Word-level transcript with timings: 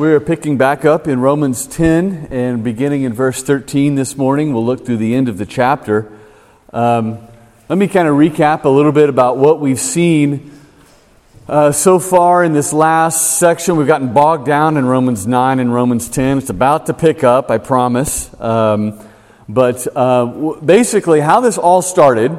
We're 0.00 0.18
picking 0.18 0.56
back 0.56 0.86
up 0.86 1.06
in 1.06 1.20
Romans 1.20 1.66
10 1.66 2.28
and 2.30 2.64
beginning 2.64 3.02
in 3.02 3.12
verse 3.12 3.42
13 3.42 3.96
this 3.96 4.16
morning. 4.16 4.54
We'll 4.54 4.64
look 4.64 4.86
through 4.86 4.96
the 4.96 5.14
end 5.14 5.28
of 5.28 5.36
the 5.36 5.44
chapter. 5.44 6.10
Um, 6.72 7.18
let 7.68 7.76
me 7.76 7.86
kind 7.86 8.08
of 8.08 8.14
recap 8.14 8.64
a 8.64 8.70
little 8.70 8.92
bit 8.92 9.10
about 9.10 9.36
what 9.36 9.60
we've 9.60 9.78
seen 9.78 10.52
uh, 11.46 11.72
so 11.72 11.98
far 11.98 12.42
in 12.42 12.54
this 12.54 12.72
last 12.72 13.38
section. 13.38 13.76
We've 13.76 13.86
gotten 13.86 14.14
bogged 14.14 14.46
down 14.46 14.78
in 14.78 14.86
Romans 14.86 15.26
9 15.26 15.58
and 15.58 15.70
Romans 15.70 16.08
10. 16.08 16.38
It's 16.38 16.48
about 16.48 16.86
to 16.86 16.94
pick 16.94 17.22
up, 17.22 17.50
I 17.50 17.58
promise. 17.58 18.30
Um, 18.40 18.98
but 19.50 19.86
uh, 19.94 20.54
basically, 20.64 21.20
how 21.20 21.42
this 21.42 21.58
all 21.58 21.82
started, 21.82 22.38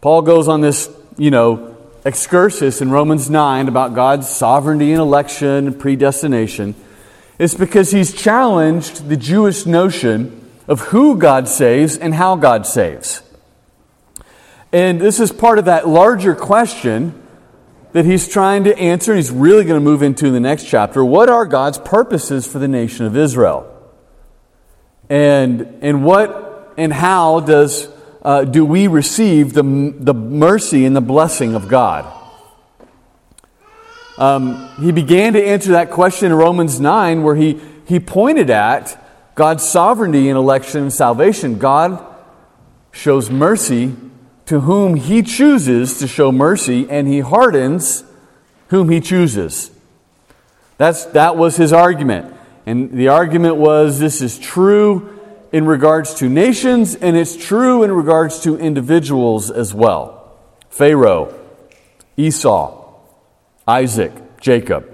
Paul 0.00 0.22
goes 0.22 0.48
on 0.48 0.60
this, 0.60 0.90
you 1.18 1.30
know, 1.30 1.73
excursus 2.04 2.80
in 2.80 2.90
Romans 2.90 3.30
9 3.30 3.68
about 3.68 3.94
God's 3.94 4.28
sovereignty 4.28 4.92
and 4.92 5.00
election 5.00 5.66
and 5.66 5.78
predestination 5.78 6.74
is 7.38 7.54
because 7.54 7.90
he's 7.90 8.12
challenged 8.12 9.08
the 9.08 9.16
Jewish 9.16 9.66
notion 9.66 10.50
of 10.68 10.80
who 10.80 11.16
God 11.16 11.48
saves 11.48 11.96
and 11.96 12.14
how 12.14 12.36
God 12.36 12.66
saves. 12.66 13.22
And 14.72 15.00
this 15.00 15.20
is 15.20 15.32
part 15.32 15.58
of 15.58 15.64
that 15.66 15.88
larger 15.88 16.34
question 16.34 17.20
that 17.92 18.04
he's 18.04 18.28
trying 18.28 18.64
to 18.64 18.76
answer, 18.76 19.14
he's 19.14 19.30
really 19.30 19.64
going 19.64 19.80
to 19.80 19.84
move 19.84 20.02
into 20.02 20.26
in 20.26 20.32
the 20.32 20.40
next 20.40 20.64
chapter. 20.64 21.04
What 21.04 21.28
are 21.28 21.46
God's 21.46 21.78
purposes 21.78 22.46
for 22.46 22.58
the 22.58 22.66
nation 22.66 23.06
of 23.06 23.16
Israel? 23.16 23.70
And, 25.08 25.78
and 25.80 26.04
what 26.04 26.74
and 26.76 26.92
how 26.92 27.40
does 27.40 27.88
uh, 28.24 28.44
do 28.44 28.64
we 28.64 28.86
receive 28.86 29.52
the, 29.52 29.62
the 29.62 30.14
mercy 30.14 30.84
and 30.86 30.96
the 30.96 31.00
blessing 31.00 31.54
of 31.54 31.68
God? 31.68 32.10
Um, 34.16 34.68
he 34.80 34.92
began 34.92 35.32
to 35.34 35.44
answer 35.44 35.72
that 35.72 35.90
question 35.90 36.26
in 36.26 36.38
Romans 36.38 36.80
9, 36.80 37.22
where 37.22 37.34
he, 37.34 37.60
he 37.86 38.00
pointed 38.00 38.48
at 38.48 38.98
God's 39.34 39.68
sovereignty 39.68 40.28
in 40.28 40.36
election 40.36 40.82
and 40.82 40.92
salvation. 40.92 41.58
God 41.58 42.04
shows 42.92 43.28
mercy 43.28 43.94
to 44.46 44.60
whom 44.60 44.94
he 44.94 45.22
chooses 45.22 45.98
to 45.98 46.06
show 46.06 46.30
mercy, 46.30 46.88
and 46.88 47.08
he 47.08 47.20
hardens 47.20 48.04
whom 48.68 48.88
he 48.88 49.00
chooses. 49.00 49.70
That's, 50.78 51.04
that 51.06 51.36
was 51.36 51.56
his 51.56 51.72
argument. 51.72 52.34
And 52.66 52.92
the 52.92 53.08
argument 53.08 53.56
was 53.56 53.98
this 53.98 54.22
is 54.22 54.38
true 54.38 55.13
in 55.54 55.66
regards 55.66 56.14
to 56.14 56.28
nations, 56.28 56.96
and 56.96 57.16
it's 57.16 57.36
true 57.36 57.84
in 57.84 57.92
regards 57.92 58.40
to 58.40 58.58
individuals 58.58 59.52
as 59.52 59.72
well. 59.72 60.36
Pharaoh, 60.68 61.32
Esau, 62.16 62.92
Isaac, 63.64 64.40
Jacob. 64.40 64.92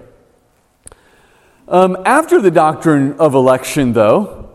Um, 1.66 1.96
after 2.04 2.42
the 2.42 2.50
doctrine 2.50 3.14
of 3.14 3.32
election, 3.32 3.94
though, 3.94 4.50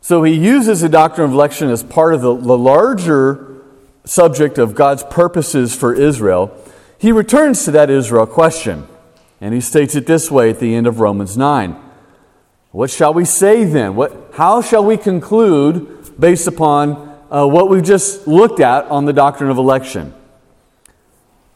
so 0.00 0.22
he 0.22 0.32
uses 0.32 0.80
the 0.80 0.88
doctrine 0.88 1.26
of 1.26 1.34
election 1.34 1.68
as 1.68 1.82
part 1.82 2.14
of 2.14 2.22
the, 2.22 2.34
the 2.34 2.56
larger 2.56 3.60
subject 4.06 4.56
of 4.56 4.74
God's 4.74 5.02
purposes 5.02 5.76
for 5.76 5.92
Israel. 5.92 6.56
He 6.96 7.12
returns 7.12 7.66
to 7.66 7.70
that 7.72 7.90
Israel 7.90 8.26
question, 8.26 8.88
and 9.42 9.52
he 9.52 9.60
states 9.60 9.94
it 9.94 10.06
this 10.06 10.30
way 10.30 10.48
at 10.48 10.58
the 10.58 10.74
end 10.74 10.86
of 10.86 11.00
Romans 11.00 11.36
9. 11.36 11.83
What 12.74 12.90
shall 12.90 13.14
we 13.14 13.24
say 13.24 13.62
then? 13.62 13.94
What, 13.94 14.32
how 14.32 14.60
shall 14.60 14.84
we 14.84 14.96
conclude 14.96 16.18
based 16.18 16.48
upon 16.48 17.16
uh, 17.30 17.46
what 17.46 17.70
we've 17.70 17.84
just 17.84 18.26
looked 18.26 18.58
at 18.58 18.86
on 18.86 19.04
the 19.04 19.12
doctrine 19.12 19.48
of 19.48 19.58
election? 19.58 20.12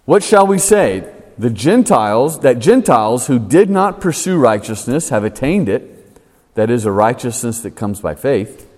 What 0.04 0.22
shall 0.22 0.46
we 0.46 0.58
say? 0.58 1.12
The 1.36 1.50
Gentiles, 1.50 2.38
that 2.42 2.60
Gentiles 2.60 3.26
who 3.26 3.40
did 3.40 3.68
not 3.68 4.00
pursue 4.00 4.38
righteousness 4.38 5.08
have 5.08 5.24
attained 5.24 5.68
it, 5.68 6.20
that 6.54 6.70
is, 6.70 6.84
a 6.84 6.92
righteousness 6.92 7.62
that 7.62 7.72
comes 7.72 8.00
by 8.00 8.14
faith, 8.14 8.70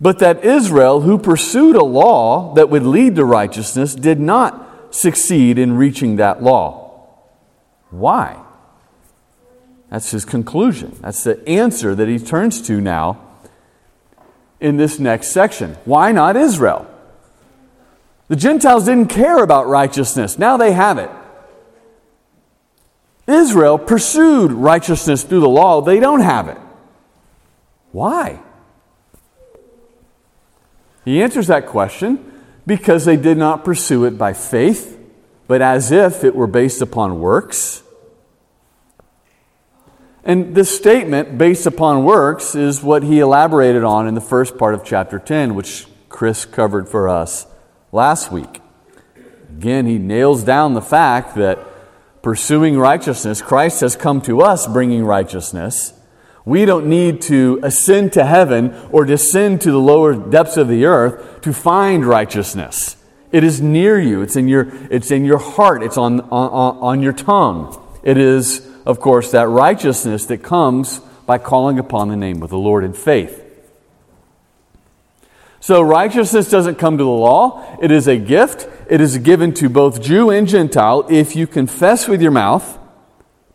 but 0.00 0.20
that 0.20 0.42
Israel, 0.42 1.02
who 1.02 1.18
pursued 1.18 1.76
a 1.76 1.84
law 1.84 2.54
that 2.54 2.70
would 2.70 2.84
lead 2.84 3.16
to 3.16 3.26
righteousness, 3.26 3.94
did 3.94 4.18
not 4.18 4.94
succeed 4.94 5.58
in 5.58 5.76
reaching 5.76 6.16
that 6.16 6.42
law. 6.42 7.10
Why? 7.90 8.42
That's 9.94 10.10
his 10.10 10.24
conclusion. 10.24 10.98
That's 11.02 11.22
the 11.22 11.48
answer 11.48 11.94
that 11.94 12.08
he 12.08 12.18
turns 12.18 12.60
to 12.62 12.80
now 12.80 13.20
in 14.58 14.76
this 14.76 14.98
next 14.98 15.28
section. 15.28 15.76
Why 15.84 16.10
not 16.10 16.34
Israel? 16.36 16.90
The 18.26 18.34
Gentiles 18.34 18.86
didn't 18.86 19.10
care 19.10 19.40
about 19.40 19.68
righteousness. 19.68 20.36
Now 20.36 20.56
they 20.56 20.72
have 20.72 20.98
it. 20.98 21.10
Israel 23.28 23.78
pursued 23.78 24.50
righteousness 24.50 25.22
through 25.22 25.38
the 25.38 25.48
law. 25.48 25.80
They 25.80 26.00
don't 26.00 26.22
have 26.22 26.48
it. 26.48 26.58
Why? 27.92 28.40
He 31.04 31.22
answers 31.22 31.46
that 31.46 31.68
question 31.68 32.42
because 32.66 33.04
they 33.04 33.16
did 33.16 33.38
not 33.38 33.64
pursue 33.64 34.06
it 34.06 34.18
by 34.18 34.32
faith, 34.32 34.98
but 35.46 35.62
as 35.62 35.92
if 35.92 36.24
it 36.24 36.34
were 36.34 36.48
based 36.48 36.82
upon 36.82 37.20
works. 37.20 37.83
And 40.24 40.54
this 40.54 40.74
statement, 40.74 41.36
based 41.36 41.66
upon 41.66 42.04
works, 42.04 42.54
is 42.54 42.82
what 42.82 43.02
he 43.02 43.20
elaborated 43.20 43.84
on 43.84 44.08
in 44.08 44.14
the 44.14 44.22
first 44.22 44.56
part 44.56 44.72
of 44.72 44.82
chapter 44.82 45.18
10, 45.18 45.54
which 45.54 45.86
Chris 46.08 46.46
covered 46.46 46.88
for 46.88 47.08
us 47.08 47.46
last 47.92 48.32
week. 48.32 48.62
Again, 49.50 49.86
he 49.86 49.98
nails 49.98 50.42
down 50.42 50.72
the 50.72 50.80
fact 50.80 51.34
that 51.36 51.58
pursuing 52.22 52.78
righteousness, 52.78 53.42
Christ 53.42 53.82
has 53.82 53.96
come 53.96 54.22
to 54.22 54.40
us 54.40 54.66
bringing 54.66 55.04
righteousness. 55.04 55.92
We 56.46 56.64
don't 56.64 56.86
need 56.86 57.20
to 57.22 57.60
ascend 57.62 58.14
to 58.14 58.24
heaven 58.24 58.74
or 58.90 59.04
descend 59.04 59.60
to 59.62 59.70
the 59.70 59.78
lower 59.78 60.14
depths 60.14 60.56
of 60.56 60.68
the 60.68 60.86
earth 60.86 61.42
to 61.42 61.52
find 61.52 62.04
righteousness. 62.04 62.96
It 63.30 63.44
is 63.44 63.60
near 63.60 64.00
you. 64.00 64.22
It's 64.22 64.36
in 64.36 64.48
your, 64.48 64.68
it's 64.90 65.10
in 65.10 65.24
your 65.24 65.38
heart. 65.38 65.82
It's 65.82 65.98
on, 65.98 66.20
on, 66.20 66.78
on 66.78 67.02
your 67.02 67.12
tongue. 67.12 67.78
It 68.02 68.16
is 68.16 68.66
of 68.84 69.00
course, 69.00 69.30
that 69.30 69.48
righteousness 69.48 70.26
that 70.26 70.42
comes 70.42 71.00
by 71.26 71.38
calling 71.38 71.78
upon 71.78 72.08
the 72.08 72.16
name 72.16 72.42
of 72.42 72.50
the 72.50 72.58
Lord 72.58 72.84
in 72.84 72.92
faith. 72.92 73.42
So, 75.60 75.80
righteousness 75.80 76.50
doesn't 76.50 76.74
come 76.74 76.98
to 76.98 77.04
the 77.04 77.08
law, 77.08 77.78
it 77.80 77.90
is 77.90 78.06
a 78.06 78.18
gift. 78.18 78.68
It 78.90 79.00
is 79.00 79.16
given 79.16 79.54
to 79.54 79.70
both 79.70 80.02
Jew 80.02 80.28
and 80.28 80.46
Gentile 80.46 81.06
if 81.08 81.34
you 81.34 81.46
confess 81.46 82.06
with 82.06 82.20
your 82.20 82.30
mouth 82.30 82.78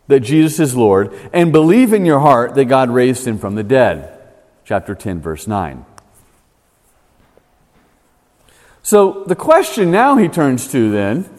that 0.08 0.20
Jesus 0.20 0.58
is 0.58 0.74
Lord 0.74 1.14
and 1.32 1.52
believe 1.52 1.92
in 1.92 2.04
your 2.04 2.18
heart 2.18 2.56
that 2.56 2.64
God 2.64 2.90
raised 2.90 3.28
him 3.28 3.38
from 3.38 3.54
the 3.54 3.62
dead. 3.62 4.18
Chapter 4.64 4.96
10, 4.96 5.20
verse 5.20 5.46
9. 5.46 5.86
So, 8.82 9.22
the 9.24 9.36
question 9.36 9.92
now 9.92 10.16
he 10.16 10.26
turns 10.26 10.66
to 10.72 10.90
then 10.90 11.30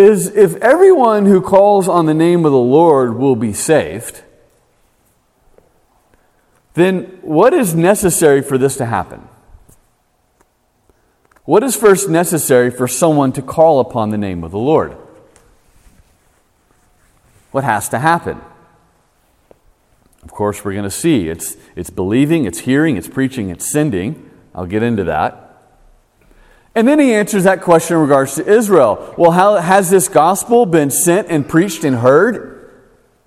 is 0.00 0.28
if 0.34 0.56
everyone 0.56 1.26
who 1.26 1.40
calls 1.40 1.86
on 1.86 2.06
the 2.06 2.14
name 2.14 2.44
of 2.44 2.52
the 2.52 2.58
Lord 2.58 3.16
will 3.16 3.36
be 3.36 3.52
saved, 3.52 4.22
then 6.74 7.18
what 7.22 7.52
is 7.52 7.74
necessary 7.74 8.42
for 8.42 8.56
this 8.56 8.76
to 8.78 8.86
happen? 8.86 9.28
What 11.44 11.62
is 11.62 11.76
first 11.76 12.08
necessary 12.08 12.70
for 12.70 12.88
someone 12.88 13.32
to 13.32 13.42
call 13.42 13.80
upon 13.80 14.10
the 14.10 14.18
name 14.18 14.44
of 14.44 14.50
the 14.50 14.58
Lord? 14.58 14.96
What 17.50 17.64
has 17.64 17.88
to 17.90 17.98
happen? 17.98 18.40
Of 20.22 20.30
course, 20.30 20.64
we're 20.64 20.72
going 20.72 20.84
to 20.84 20.90
see 20.90 21.28
it's, 21.28 21.56
it's 21.74 21.90
believing, 21.90 22.44
it's 22.44 22.60
hearing, 22.60 22.96
it's 22.96 23.08
preaching, 23.08 23.50
it's 23.50 23.70
sending. 23.70 24.30
I'll 24.54 24.66
get 24.66 24.82
into 24.82 25.04
that. 25.04 25.49
And 26.74 26.86
then 26.86 26.98
he 26.98 27.12
answers 27.12 27.44
that 27.44 27.62
question 27.62 27.96
in 27.96 28.02
regards 28.02 28.36
to 28.36 28.46
Israel. 28.46 29.14
Well, 29.18 29.32
how 29.32 29.56
has 29.56 29.90
this 29.90 30.08
gospel 30.08 30.66
been 30.66 30.90
sent 30.90 31.28
and 31.28 31.48
preached 31.48 31.82
and 31.84 31.96
heard 31.96 32.70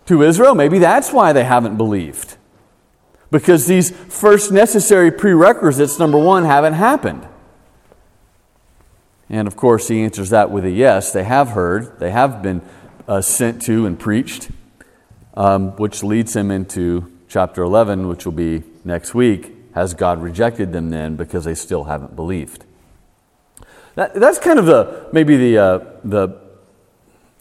to 0.06 0.24
Israel? 0.24 0.56
Maybe 0.56 0.80
that's 0.80 1.12
why 1.12 1.34
they 1.34 1.44
haven't 1.44 1.76
believed. 1.76 2.38
Because 3.32 3.66
these 3.66 3.92
first 3.92 4.52
necessary 4.52 5.12
prerequisites, 5.12 6.00
number 6.00 6.18
one, 6.18 6.46
haven't 6.46 6.74
happened. 6.74 7.28
And 9.30 9.48
of 9.48 9.56
course, 9.56 9.88
he 9.88 10.04
answers 10.04 10.30
that 10.30 10.52
with 10.52 10.64
a 10.64 10.70
yes. 10.70 11.12
They 11.12 11.24
have 11.24 11.50
heard, 11.50 12.00
they 12.00 12.12
have 12.12 12.42
been 12.42 12.62
uh, 13.08 13.22
sent 13.22 13.62
to 13.64 13.86
and 13.86 14.00
preached, 14.00 14.50
um, 15.34 15.72
which 15.78 16.04
leads 16.04 16.36
him 16.36 16.52
into 16.52 17.12
chapter 17.28 17.64
11, 17.64 18.08
which 18.08 18.26
will 18.26 18.34
be 18.34 18.64
next 18.86 19.16
week. 19.16 19.52
Has 19.74 19.96
God 19.96 20.22
rejected 20.22 20.72
them 20.72 20.92
then 20.92 21.16
because 21.16 21.46
they 21.46 21.56
still 21.56 21.86
haven't 21.86 22.16
believed? 22.16 22.63
That, 23.96 24.14
that's 24.16 24.40
kind 24.40 24.60
of 24.60 24.66
the 24.66 25.08
maybe 25.12 25.38
the, 25.38 25.58
uh, 25.58 25.80
the 26.04 26.40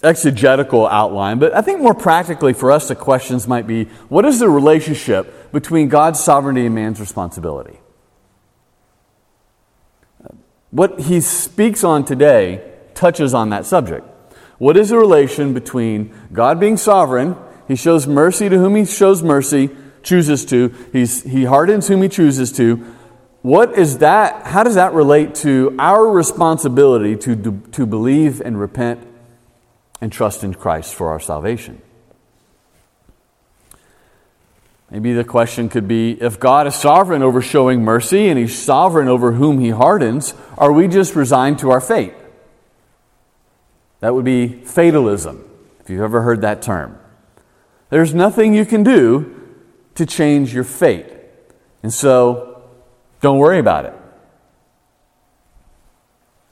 exegetical 0.03 0.87
outline, 0.87 1.39
but 1.39 1.55
I 1.55 1.63
think 1.63 1.81
more 1.81 1.95
practically 1.95 2.53
for 2.53 2.73
us, 2.73 2.89
the 2.89 2.97
questions 2.97 3.47
might 3.47 3.67
be 3.67 3.85
what 4.09 4.25
is 4.25 4.41
the 4.41 4.49
relationship 4.49 5.53
between 5.53 5.89
God's 5.89 6.21
sovereignty 6.23 6.67
and 6.67 6.75
man's 6.75 7.01
responsibility? 7.01 7.79
What 10.71 11.01
he 11.01 11.21
speaks 11.21 11.85
on 11.85 12.05
today 12.05 12.73
touches 12.95 13.35
on 13.35 13.51
that 13.51 13.67
subject. 13.67 14.07
What 14.59 14.77
is 14.77 14.89
the 14.89 14.97
relation 14.97 15.55
between 15.55 16.15
God 16.33 16.61
being 16.61 16.77
sovereign, 16.77 17.37
He 17.69 17.77
shows 17.77 18.07
mercy 18.07 18.49
to 18.49 18.59
whom 18.59 18.75
he 18.77 18.85
shows 18.85 19.23
mercy, 19.23 19.71
chooses 20.03 20.45
to. 20.47 20.75
He's, 20.93 21.23
he 21.23 21.45
hardens 21.45 21.89
whom 21.89 22.03
he 22.03 22.09
chooses 22.09 22.53
to. 22.53 22.85
What 23.43 23.77
is 23.77 23.99
that? 23.99 24.47
How 24.47 24.63
does 24.63 24.77
that 24.77 24.93
relate 24.93 25.35
to 25.37 25.75
our 25.79 26.09
responsibility 26.09 27.17
to, 27.17 27.61
to 27.73 27.87
believe 27.87 28.41
and 28.41 28.59
repent 28.59 29.07
and 30.01 30.13
trust 30.13 30.45
in 30.45 30.55
Christ 30.55 30.95
for 30.95 31.11
our 31.11 31.21
salvation? 31.21 31.83
Maybe 34.93 35.15
the 35.15 35.25
question 35.25 35.69
could 35.69 35.89
be 35.89 36.13
if 36.13 36.39
God 36.39 36.67
is 36.67 36.75
sovereign 36.75 37.23
over 37.23 37.41
showing 37.41 37.83
mercy 37.83 38.29
and 38.29 38.39
he's 38.39 38.57
sovereign 38.57 39.09
over 39.09 39.33
whom 39.33 39.59
he 39.59 39.71
hardens, 39.71 40.35
are 40.59 40.71
we 40.71 40.87
just 40.87 41.17
resigned 41.17 41.59
to 41.61 41.71
our 41.71 41.81
fate? 41.81 42.13
That 44.01 44.15
would 44.15 44.25
be 44.25 44.49
fatalism, 44.49 45.49
if 45.81 45.89
you've 45.89 46.03
ever 46.03 46.23
heard 46.23 46.43
that 46.43 46.61
term. 46.61 46.99
There's 47.89 48.15
nothing 48.15 48.53
you 48.53 48.67
can 48.67 48.83
do 48.83 49.35
to 49.95 50.05
change 50.05 50.53
your 50.53 50.65
fate. 50.65 51.07
And 51.83 51.93
so, 51.93 52.52
don't 53.23 53.39
worry 53.39 53.59
about 53.59 53.87
it. 53.87 53.95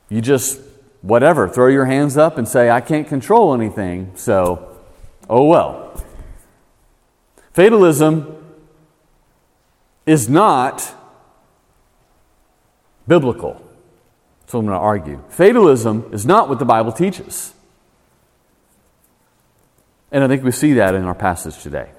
You 0.08 0.20
just, 0.20 0.58
whatever, 1.02 1.48
throw 1.48 1.66
your 1.66 1.84
hands 1.84 2.16
up 2.16 2.38
and 2.38 2.48
say, 2.48 2.70
I 2.70 2.80
can't 2.80 3.06
control 3.06 3.52
anything, 3.54 4.12
so, 4.14 4.78
oh 5.28 5.44
well. 5.44 6.02
Fatalism 7.52 8.36
is 10.06 10.28
not 10.28 10.94
biblical. 13.06 13.54
That's 14.40 14.54
what 14.54 14.60
I'm 14.60 14.66
going 14.66 14.78
to 14.78 14.82
argue. 14.82 15.22
Fatalism 15.28 16.10
is 16.12 16.24
not 16.24 16.48
what 16.48 16.58
the 16.58 16.64
Bible 16.64 16.92
teaches. 16.92 17.52
And 20.12 20.24
I 20.24 20.28
think 20.28 20.42
we 20.42 20.52
see 20.52 20.74
that 20.74 20.94
in 20.94 21.04
our 21.04 21.14
passage 21.14 21.62
today. 21.62 21.90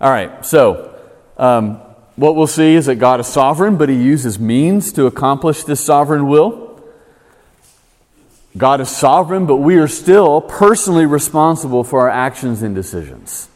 All 0.00 0.10
right, 0.10 0.44
so 0.44 1.00
um, 1.36 1.80
what 2.16 2.34
we'll 2.34 2.46
see 2.46 2.74
is 2.74 2.86
that 2.86 2.96
God 2.96 3.20
is 3.20 3.26
sovereign, 3.26 3.76
but 3.76 3.88
He 3.88 3.94
uses 3.94 4.38
means 4.38 4.92
to 4.92 5.06
accomplish 5.06 5.64
this 5.64 5.84
sovereign 5.84 6.26
will. 6.28 6.82
God 8.56 8.80
is 8.80 8.88
sovereign, 8.88 9.44
but 9.44 9.56
we 9.56 9.76
are 9.76 9.88
still 9.88 10.40
personally 10.40 11.04
responsible 11.04 11.84
for 11.84 12.00
our 12.00 12.10
actions 12.10 12.62
and 12.62 12.74
decisions. 12.74 13.48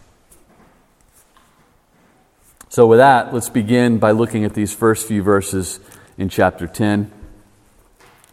So, 2.69 2.87
with 2.87 2.99
that, 2.99 3.33
let's 3.33 3.49
begin 3.49 3.99
by 3.99 4.11
looking 4.11 4.45
at 4.45 4.55
these 4.55 4.75
first 4.75 5.09
few 5.09 5.23
verses 5.23 5.81
in 6.19 6.29
chapter 6.29 6.67
10. 6.67 7.11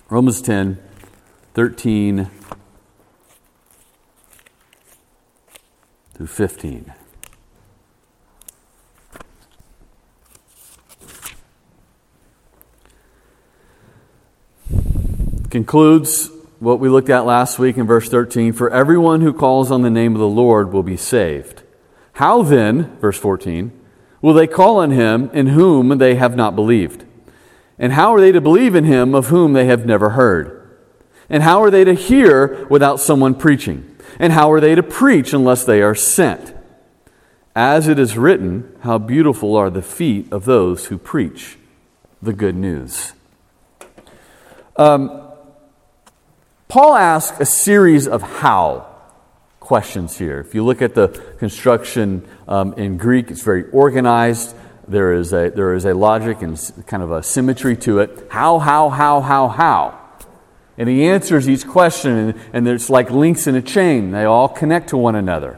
Romans 0.09 0.41
10, 0.41 0.77
13 1.53 2.29
through 6.13 6.27
15. 6.27 6.93
Concludes 15.49 16.29
what 16.59 16.81
we 16.81 16.89
looked 16.89 17.09
at 17.09 17.25
last 17.25 17.57
week 17.57 17.77
in 17.77 17.87
verse 17.87 18.09
13 18.09 18.51
For 18.51 18.69
everyone 18.69 19.21
who 19.21 19.31
calls 19.31 19.71
on 19.71 19.81
the 19.81 19.89
name 19.89 20.13
of 20.13 20.19
the 20.19 20.27
Lord 20.27 20.73
will 20.73 20.83
be 20.83 20.97
saved. 20.97 21.63
How 22.13 22.41
then, 22.41 22.97
verse 22.97 23.17
14, 23.17 23.71
will 24.21 24.33
they 24.33 24.47
call 24.47 24.79
on 24.79 24.91
him 24.91 25.29
in 25.31 25.47
whom 25.47 25.99
they 25.99 26.15
have 26.15 26.35
not 26.35 26.55
believed? 26.55 27.05
And 27.79 27.93
how 27.93 28.13
are 28.13 28.19
they 28.19 28.33
to 28.33 28.41
believe 28.41 28.75
in 28.75 28.83
him 28.83 29.15
of 29.15 29.27
whom 29.27 29.53
they 29.53 29.67
have 29.67 29.85
never 29.85 30.11
heard? 30.11 30.69
And 31.29 31.43
how 31.43 31.63
are 31.63 31.71
they 31.71 31.85
to 31.85 31.93
hear 31.93 32.65
without 32.69 32.99
someone 32.99 33.33
preaching? 33.33 33.95
And 34.19 34.33
how 34.33 34.51
are 34.51 34.59
they 34.59 34.75
to 34.75 34.83
preach 34.83 35.31
unless 35.31 35.63
they 35.63 35.81
are 35.81 35.95
sent? 35.95 36.55
As 37.55 37.87
it 37.87 37.99
is 37.99 38.17
written, 38.17 38.75
how 38.81 38.97
beautiful 38.97 39.55
are 39.55 39.69
the 39.69 39.81
feet 39.81 40.27
of 40.29 40.43
those 40.43 40.87
who 40.87 40.97
preach 40.97 41.57
the 42.21 42.33
good 42.33 42.55
news. 42.55 43.13
Um, 44.75 45.26
Paul 46.67 46.95
asks 46.95 47.39
a 47.39 47.45
series 47.45 48.09
of 48.09 48.21
how 48.21 48.87
questions 49.61 50.17
here. 50.17 50.41
If 50.41 50.53
you 50.53 50.65
look 50.65 50.81
at 50.81 50.95
the 50.95 51.07
construction 51.39 52.27
um, 52.45 52.73
in 52.73 52.97
Greek, 52.97 53.31
it's 53.31 53.41
very 53.41 53.69
organized. 53.71 54.53
There 54.85 55.13
is, 55.13 55.31
a, 55.31 55.49
there 55.49 55.73
is 55.75 55.85
a 55.85 55.93
logic 55.93 56.41
and 56.41 56.59
kind 56.85 57.03
of 57.03 57.11
a 57.11 57.23
symmetry 57.23 57.77
to 57.77 57.99
it. 57.99 58.27
How, 58.29 58.59
how, 58.59 58.89
how, 58.89 59.21
how, 59.21 59.47
how? 59.47 59.99
And 60.77 60.89
he 60.89 61.05
answers 61.05 61.47
each 61.47 61.65
question, 61.65 62.11
and, 62.11 62.39
and 62.51 62.67
there's 62.67 62.89
like 62.89 63.11
links 63.11 63.47
in 63.47 63.55
a 63.55 63.61
chain. 63.61 64.11
They 64.11 64.25
all 64.25 64.49
connect 64.49 64.89
to 64.89 64.97
one 64.97 65.15
another, 65.15 65.57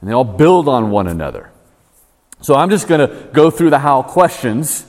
and 0.00 0.08
they 0.08 0.12
all 0.12 0.24
build 0.24 0.68
on 0.68 0.90
one 0.90 1.06
another. 1.06 1.50
So 2.42 2.54
I'm 2.54 2.68
just 2.68 2.88
going 2.88 3.08
to 3.08 3.28
go 3.32 3.50
through 3.50 3.70
the 3.70 3.78
how 3.78 4.02
questions 4.02 4.86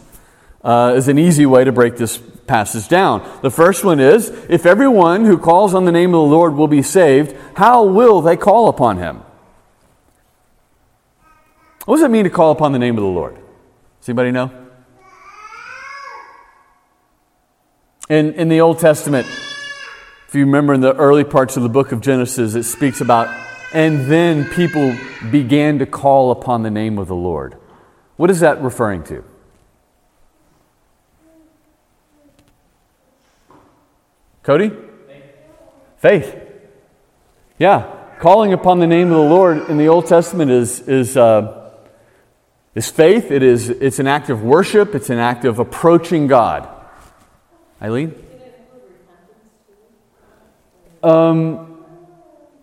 uh, 0.63 0.93
as 0.95 1.07
an 1.07 1.17
easy 1.17 1.45
way 1.45 1.63
to 1.63 1.71
break 1.71 1.95
this 1.95 2.17
passage 2.51 2.89
down. 2.89 3.25
The 3.41 3.49
first 3.49 3.85
one 3.85 4.01
is 4.01 4.27
If 4.49 4.65
everyone 4.65 5.23
who 5.23 5.37
calls 5.37 5.73
on 5.73 5.85
the 5.85 5.91
name 5.91 6.09
of 6.09 6.19
the 6.19 6.35
Lord 6.35 6.53
will 6.53 6.67
be 6.67 6.81
saved, 6.81 7.33
how 7.55 7.85
will 7.85 8.21
they 8.21 8.35
call 8.35 8.67
upon 8.67 8.97
him? 8.97 9.23
What 11.85 11.95
does 11.95 12.03
it 12.03 12.11
mean 12.11 12.25
to 12.25 12.29
call 12.29 12.51
upon 12.51 12.73
the 12.73 12.79
name 12.79 12.97
of 12.97 13.03
the 13.03 13.09
Lord? 13.09 13.35
Does 13.35 14.09
anybody 14.09 14.31
know? 14.31 14.51
In, 18.09 18.33
in 18.33 18.49
the 18.49 18.59
Old 18.59 18.79
Testament, 18.79 19.25
if 20.27 20.35
you 20.35 20.43
remember 20.43 20.73
in 20.73 20.81
the 20.81 20.93
early 20.95 21.23
parts 21.23 21.55
of 21.55 21.63
the 21.63 21.69
book 21.69 21.93
of 21.93 22.01
Genesis, 22.01 22.53
it 22.55 22.63
speaks 22.63 22.99
about, 22.99 23.29
and 23.73 24.11
then 24.11 24.43
people 24.49 24.93
began 25.31 25.79
to 25.79 25.85
call 25.85 26.31
upon 26.31 26.63
the 26.63 26.69
name 26.69 26.97
of 26.97 27.07
the 27.07 27.15
Lord. 27.15 27.55
What 28.17 28.29
is 28.29 28.41
that 28.41 28.61
referring 28.61 29.05
to? 29.05 29.23
Cody? 34.43 34.71
Faith. 35.97 36.35
Yeah. 37.59 37.95
Calling 38.19 38.53
upon 38.53 38.79
the 38.79 38.87
name 38.87 39.11
of 39.11 39.17
the 39.17 39.29
Lord 39.29 39.69
in 39.69 39.77
the 39.77 39.87
Old 39.87 40.07
Testament 40.07 40.49
is, 40.49 40.79
is, 40.87 41.15
uh, 41.15 41.71
is 42.73 42.89
faith. 42.89 43.29
It 43.29 43.43
is, 43.43 43.69
it's 43.69 43.99
an 43.99 44.07
act 44.07 44.29
of 44.29 44.41
worship, 44.41 44.95
it's 44.95 45.11
an 45.11 45.19
act 45.19 45.45
of 45.45 45.59
approaching 45.59 46.25
God. 46.25 46.67
Eileen? 47.81 48.15
Um, 51.03 51.83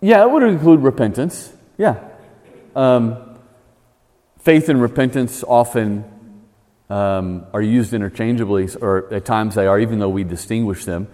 yeah, 0.01 0.23
it 0.23 0.31
would 0.31 0.45
include 0.45 0.81
repentance. 0.81 1.53
Yeah. 1.77 1.99
Um, 2.75 3.39
faith 4.41 4.69
and 4.69 4.81
repentance 4.83 5.45
often 5.47 6.05
um, 6.91 7.47
are 7.53 7.63
used 7.63 7.95
interchangeably, 7.95 8.69
or 8.81 9.13
at 9.13 9.25
times 9.25 9.55
they 9.55 9.67
are, 9.67 9.79
even 9.79 10.01
though 10.01 10.09
we 10.09 10.25
distinguish 10.25 10.85
them 10.85 11.09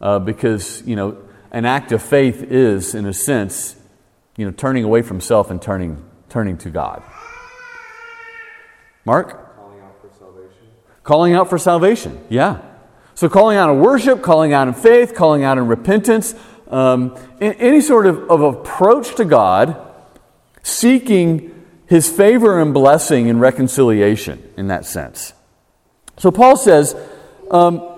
uh, 0.00 0.18
because, 0.18 0.82
you 0.86 0.96
know, 0.96 1.18
an 1.50 1.64
act 1.64 1.92
of 1.92 2.02
faith 2.02 2.42
is, 2.42 2.94
in 2.94 3.06
a 3.06 3.12
sense, 3.12 3.76
you 4.36 4.44
know, 4.44 4.52
turning 4.52 4.84
away 4.84 5.02
from 5.02 5.20
self 5.20 5.50
and 5.50 5.60
turning, 5.60 6.02
turning 6.28 6.56
to 6.58 6.70
God. 6.70 7.02
Mark? 9.04 9.56
Calling 9.56 9.80
out 9.80 10.00
for 10.00 10.10
salvation. 10.18 10.68
Calling 11.02 11.34
out 11.34 11.50
for 11.50 11.58
salvation, 11.58 12.24
yeah. 12.28 12.62
So 13.14 13.28
calling 13.28 13.58
out 13.58 13.70
in 13.70 13.80
worship, 13.80 14.22
calling 14.22 14.52
out 14.52 14.68
in 14.68 14.74
faith, 14.74 15.14
calling 15.14 15.44
out 15.44 15.58
in 15.58 15.66
repentance, 15.66 16.34
um, 16.68 17.16
any 17.40 17.80
sort 17.80 18.06
of, 18.06 18.30
of 18.30 18.40
approach 18.42 19.16
to 19.16 19.24
God, 19.24 19.76
seeking 20.62 21.66
his 21.86 22.08
favor 22.08 22.60
and 22.60 22.72
blessing 22.72 23.28
and 23.28 23.40
reconciliation 23.40 24.42
in 24.56 24.68
that 24.68 24.86
sense. 24.86 25.32
So 26.16 26.30
Paul 26.30 26.56
says, 26.56 26.94
um, 27.50 27.89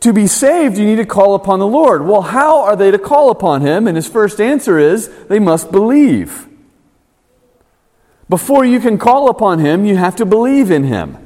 to 0.00 0.12
be 0.12 0.26
saved, 0.26 0.78
you 0.78 0.86
need 0.86 0.96
to 0.96 1.06
call 1.06 1.34
upon 1.34 1.58
the 1.58 1.66
Lord. 1.66 2.06
Well, 2.06 2.22
how 2.22 2.62
are 2.62 2.74
they 2.74 2.90
to 2.90 2.98
call 2.98 3.30
upon 3.30 3.60
him? 3.60 3.86
And 3.86 3.96
his 3.96 4.08
first 4.08 4.40
answer 4.40 4.78
is 4.78 5.08
they 5.28 5.38
must 5.38 5.70
believe. 5.70 6.48
Before 8.28 8.64
you 8.64 8.80
can 8.80 8.96
call 8.96 9.28
upon 9.28 9.58
him, 9.58 9.84
you 9.84 9.96
have 9.96 10.16
to 10.16 10.24
believe 10.24 10.70
in 10.70 10.84
him. 10.84 11.18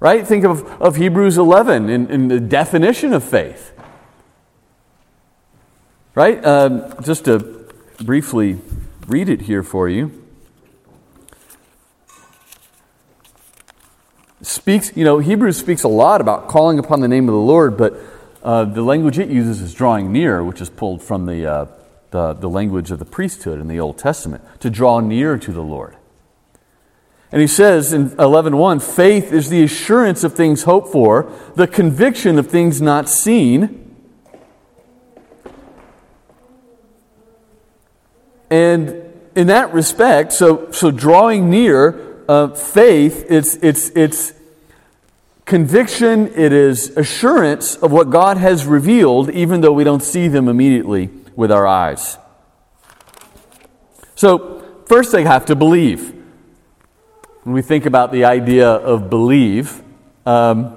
Right? 0.00 0.26
Think 0.26 0.44
of, 0.44 0.64
of 0.80 0.96
Hebrews 0.96 1.38
11 1.38 1.88
in, 1.88 2.10
in 2.10 2.28
the 2.28 2.40
definition 2.40 3.12
of 3.12 3.22
faith. 3.22 3.72
Right? 6.14 6.44
Um, 6.44 6.94
just 7.02 7.26
to 7.26 7.68
briefly 8.00 8.58
read 9.06 9.28
it 9.28 9.42
here 9.42 9.62
for 9.62 9.88
you. 9.88 10.27
Speaks, 14.42 14.96
you 14.96 15.04
know, 15.04 15.18
Hebrews 15.18 15.56
speaks 15.56 15.82
a 15.82 15.88
lot 15.88 16.20
about 16.20 16.48
calling 16.48 16.78
upon 16.78 17.00
the 17.00 17.08
name 17.08 17.28
of 17.28 17.34
the 17.34 17.40
Lord, 17.40 17.76
but 17.76 17.94
uh, 18.42 18.64
the 18.64 18.82
language 18.82 19.18
it 19.18 19.28
uses 19.28 19.60
is 19.60 19.74
drawing 19.74 20.12
near, 20.12 20.42
which 20.44 20.60
is 20.60 20.70
pulled 20.70 21.02
from 21.02 21.26
the, 21.26 21.46
uh, 21.46 21.66
the, 22.10 22.34
the 22.34 22.48
language 22.48 22.90
of 22.90 22.98
the 22.98 23.04
priesthood 23.04 23.60
in 23.60 23.68
the 23.68 23.80
Old 23.80 23.98
Testament, 23.98 24.44
to 24.60 24.70
draw 24.70 25.00
near 25.00 25.36
to 25.38 25.52
the 25.52 25.62
Lord. 25.62 25.96
And 27.30 27.42
he 27.42 27.46
says 27.46 27.92
in 27.92 28.10
11.1, 28.10 28.82
faith 28.82 29.32
is 29.32 29.50
the 29.50 29.62
assurance 29.62 30.24
of 30.24 30.34
things 30.34 30.62
hoped 30.62 30.90
for, 30.92 31.30
the 31.56 31.66
conviction 31.66 32.38
of 32.38 32.46
things 32.46 32.80
not 32.80 33.08
seen. 33.08 33.84
And 38.48 39.12
in 39.34 39.48
that 39.48 39.74
respect, 39.74 40.32
so, 40.32 40.70
so 40.70 40.90
drawing 40.90 41.50
near 41.50 42.07
uh, 42.28 42.48
faith, 42.48 43.24
it's, 43.30 43.56
it's, 43.56 43.88
it's 43.90 44.34
conviction, 45.46 46.28
it 46.34 46.52
is 46.52 46.90
assurance 46.96 47.74
of 47.76 47.90
what 47.90 48.10
God 48.10 48.36
has 48.36 48.66
revealed, 48.66 49.30
even 49.30 49.62
though 49.62 49.72
we 49.72 49.82
don't 49.82 50.02
see 50.02 50.28
them 50.28 50.46
immediately 50.46 51.10
with 51.34 51.50
our 51.50 51.66
eyes. 51.66 52.18
So, 54.14 54.62
first 54.86 55.10
they 55.10 55.24
have 55.24 55.46
to 55.46 55.56
believe. 55.56 56.14
When 57.44 57.54
we 57.54 57.62
think 57.62 57.86
about 57.86 58.12
the 58.12 58.24
idea 58.24 58.68
of 58.68 59.08
believe, 59.08 59.82
um, 60.26 60.76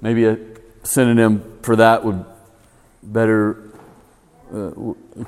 maybe 0.00 0.24
a 0.24 0.38
synonym 0.82 1.58
for 1.62 1.76
that 1.76 2.04
would 2.04 2.24
better 3.02 3.70
uh, 4.52 4.72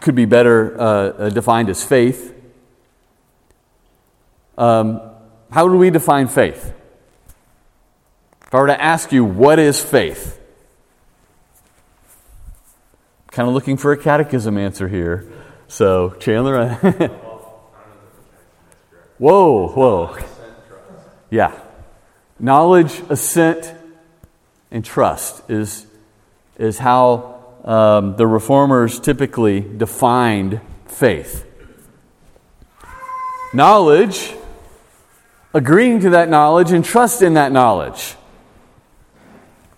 could 0.01 0.17
be 0.17 0.25
better 0.25 0.81
uh, 0.81 1.29
defined 1.29 1.69
as 1.69 1.85
faith. 1.85 2.35
Um, 4.57 5.01
how 5.51 5.69
do 5.69 5.77
we 5.77 5.91
define 5.91 6.29
faith? 6.29 6.73
If 8.47 8.55
I 8.55 8.61
were 8.61 8.67
to 8.67 8.83
ask 8.83 9.13
you, 9.13 9.25
what 9.25 9.59
is 9.59 9.81
faith? 9.81 10.39
Kind 13.31 13.49
of 13.49 13.55
looking 13.55 13.79
for 13.79 13.93
a 13.93 13.97
catechism 13.97 14.59
answer 14.59 14.89
here. 14.89 15.27
So, 15.69 16.11
Chandler. 16.21 16.75
whoa, 19.19 19.69
whoa. 19.69 20.19
Yeah. 21.31 21.59
Knowledge, 22.39 23.01
assent, 23.09 23.73
and 24.71 24.85
trust 24.85 25.49
is, 25.51 25.87
is 26.59 26.79
how 26.79 27.43
um, 27.65 28.17
the 28.17 28.27
reformers 28.27 29.01
typically 29.01 29.61
defined 29.61 30.61
faith. 30.87 31.47
Knowledge, 33.55 34.35
agreeing 35.55 36.01
to 36.01 36.11
that 36.11 36.29
knowledge, 36.29 36.73
and 36.73 36.85
trust 36.85 37.23
in 37.23 37.35
that 37.35 37.53
knowledge. 37.53 38.17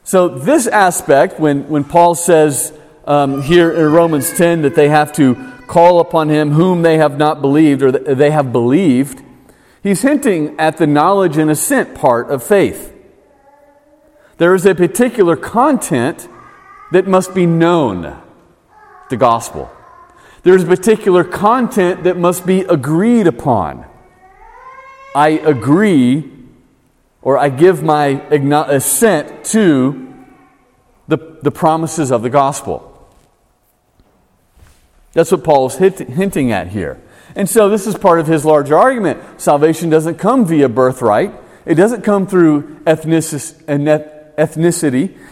So, 0.04 0.28
this 0.28 0.66
aspect, 0.66 1.40
when, 1.40 1.68
when 1.68 1.84
Paul 1.84 2.14
says 2.14 2.72
um, 3.06 3.42
here 3.42 3.72
in 3.72 3.92
Romans 3.92 4.30
10 4.32 4.62
that 4.62 4.74
they 4.74 4.88
have 4.88 5.12
to 5.14 5.52
call 5.66 6.00
upon 6.00 6.28
him 6.28 6.52
whom 6.52 6.82
they 6.82 6.98
have 6.98 7.16
not 7.16 7.40
believed 7.40 7.82
or 7.82 7.90
they 7.90 8.30
have 8.30 8.52
believed, 8.52 9.22
he's 9.82 10.02
hinting 10.02 10.58
at 10.58 10.76
the 10.76 10.86
knowledge 10.86 11.36
and 11.36 11.50
assent 11.50 11.94
part 11.94 12.30
of 12.30 12.42
faith. 12.42 12.92
There 14.36 14.54
is 14.54 14.66
a 14.66 14.74
particular 14.74 15.36
content 15.36 16.28
that 16.92 17.06
must 17.06 17.34
be 17.34 17.46
known, 17.46 18.20
the 19.10 19.16
gospel. 19.16 19.70
There's 20.42 20.64
a 20.64 20.66
particular 20.66 21.24
content 21.24 22.04
that 22.04 22.18
must 22.18 22.44
be 22.44 22.60
agreed 22.60 23.26
upon. 23.26 23.86
I 25.14 25.30
agree 25.30 26.30
or 27.22 27.38
I 27.38 27.48
give 27.48 27.82
my 27.82 28.20
assent 28.30 29.44
to 29.46 30.14
the, 31.08 31.38
the 31.42 31.50
promises 31.50 32.10
of 32.10 32.22
the 32.22 32.30
gospel. 32.30 32.90
That's 35.12 35.30
what 35.30 35.44
Paul 35.44 35.66
is 35.66 35.76
hinting 35.76 36.52
at 36.52 36.68
here. 36.68 37.00
And 37.36 37.48
so 37.48 37.68
this 37.68 37.86
is 37.86 37.96
part 37.96 38.20
of 38.20 38.26
his 38.26 38.44
larger 38.44 38.76
argument. 38.76 39.40
Salvation 39.40 39.88
doesn't 39.90 40.16
come 40.16 40.44
via 40.44 40.68
birthright. 40.68 41.32
It 41.64 41.76
doesn't 41.76 42.02
come 42.02 42.26
through 42.26 42.80
ethnicity. 42.84 43.56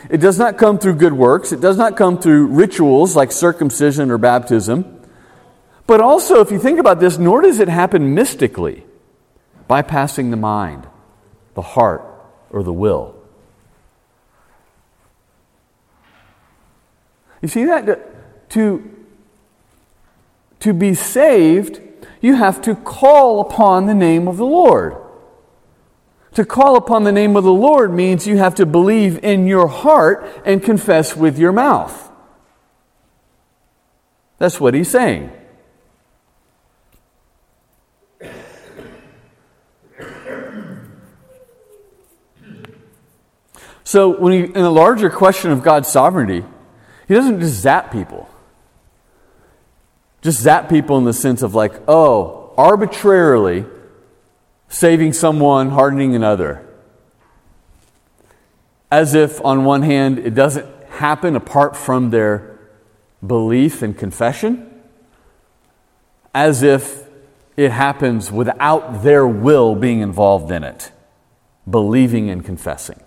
It 0.08 0.18
does 0.18 0.38
not 0.38 0.56
come 0.56 0.78
through 0.78 0.94
good 0.94 1.12
works. 1.12 1.52
It 1.52 1.60
does 1.60 1.76
not 1.76 1.96
come 1.96 2.18
through 2.18 2.46
rituals 2.46 3.14
like 3.14 3.32
circumcision 3.32 4.10
or 4.10 4.18
baptism. 4.18 5.00
But 5.86 6.00
also, 6.00 6.40
if 6.40 6.50
you 6.50 6.58
think 6.58 6.78
about 6.78 7.00
this, 7.00 7.18
nor 7.18 7.42
does 7.42 7.58
it 7.58 7.68
happen 7.68 8.14
mystically, 8.14 8.84
bypassing 9.68 10.30
the 10.30 10.36
mind 10.36 10.86
the 11.54 11.62
heart, 11.62 12.02
or 12.50 12.62
the 12.62 12.72
will. 12.72 13.14
You 17.40 17.48
see 17.48 17.64
that? 17.64 18.50
To, 18.50 18.90
to 20.60 20.72
be 20.72 20.94
saved, 20.94 21.80
you 22.20 22.34
have 22.36 22.62
to 22.62 22.74
call 22.74 23.40
upon 23.40 23.86
the 23.86 23.94
name 23.94 24.28
of 24.28 24.36
the 24.36 24.46
Lord. 24.46 24.96
To 26.34 26.44
call 26.44 26.76
upon 26.76 27.04
the 27.04 27.12
name 27.12 27.36
of 27.36 27.44
the 27.44 27.52
Lord 27.52 27.92
means 27.92 28.26
you 28.26 28.38
have 28.38 28.54
to 28.54 28.64
believe 28.64 29.22
in 29.22 29.46
your 29.46 29.66
heart 29.66 30.42
and 30.46 30.62
confess 30.62 31.14
with 31.16 31.38
your 31.38 31.52
mouth. 31.52 32.10
That's 34.38 34.58
what 34.58 34.74
he's 34.74 34.90
saying. 34.90 35.30
So, 43.92 44.08
when 44.08 44.32
he, 44.32 44.38
in 44.44 44.52
the 44.54 44.70
larger 44.70 45.10
question 45.10 45.50
of 45.50 45.62
God's 45.62 45.86
sovereignty, 45.86 46.42
he 47.08 47.12
doesn't 47.12 47.40
just 47.40 47.60
zap 47.60 47.92
people. 47.92 48.26
Just 50.22 50.40
zap 50.40 50.70
people 50.70 50.96
in 50.96 51.04
the 51.04 51.12
sense 51.12 51.42
of, 51.42 51.54
like, 51.54 51.74
oh, 51.86 52.54
arbitrarily 52.56 53.66
saving 54.70 55.12
someone, 55.12 55.68
hardening 55.68 56.14
another. 56.14 56.66
As 58.90 59.14
if, 59.14 59.44
on 59.44 59.64
one 59.64 59.82
hand, 59.82 60.18
it 60.20 60.34
doesn't 60.34 60.66
happen 60.92 61.36
apart 61.36 61.76
from 61.76 62.08
their 62.08 62.58
belief 63.26 63.82
and 63.82 63.94
confession, 63.94 64.80
as 66.34 66.62
if 66.62 67.06
it 67.58 67.70
happens 67.70 68.32
without 68.32 69.02
their 69.02 69.26
will 69.26 69.74
being 69.74 70.00
involved 70.00 70.50
in 70.50 70.64
it, 70.64 70.90
believing 71.68 72.30
and 72.30 72.42
confessing. 72.42 72.98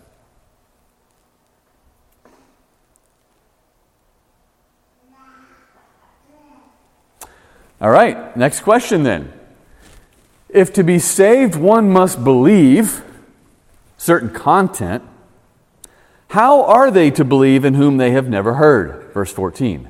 All 7.82 7.90
right, 7.90 8.36
next 8.38 8.62
question 8.62 9.04
then. 9.04 9.34
If 10.50 10.72
to 10.74 10.84
be 10.84 11.00
saved 11.00 11.56
one 11.56 11.92
must 11.92 12.24
believe 12.24 13.04
certain 13.98 14.30
content, 14.30 15.04
how 16.30 16.64
are 16.64 16.90
they 16.90 17.12
to 17.12 17.26
believe 17.26 17.66
in 17.66 17.74
whom 17.74 17.98
they 17.98 18.12
have 18.12 18.30
never 18.30 18.56
heard? 18.56 19.12
Verse 19.14 19.32
14. 19.32 19.90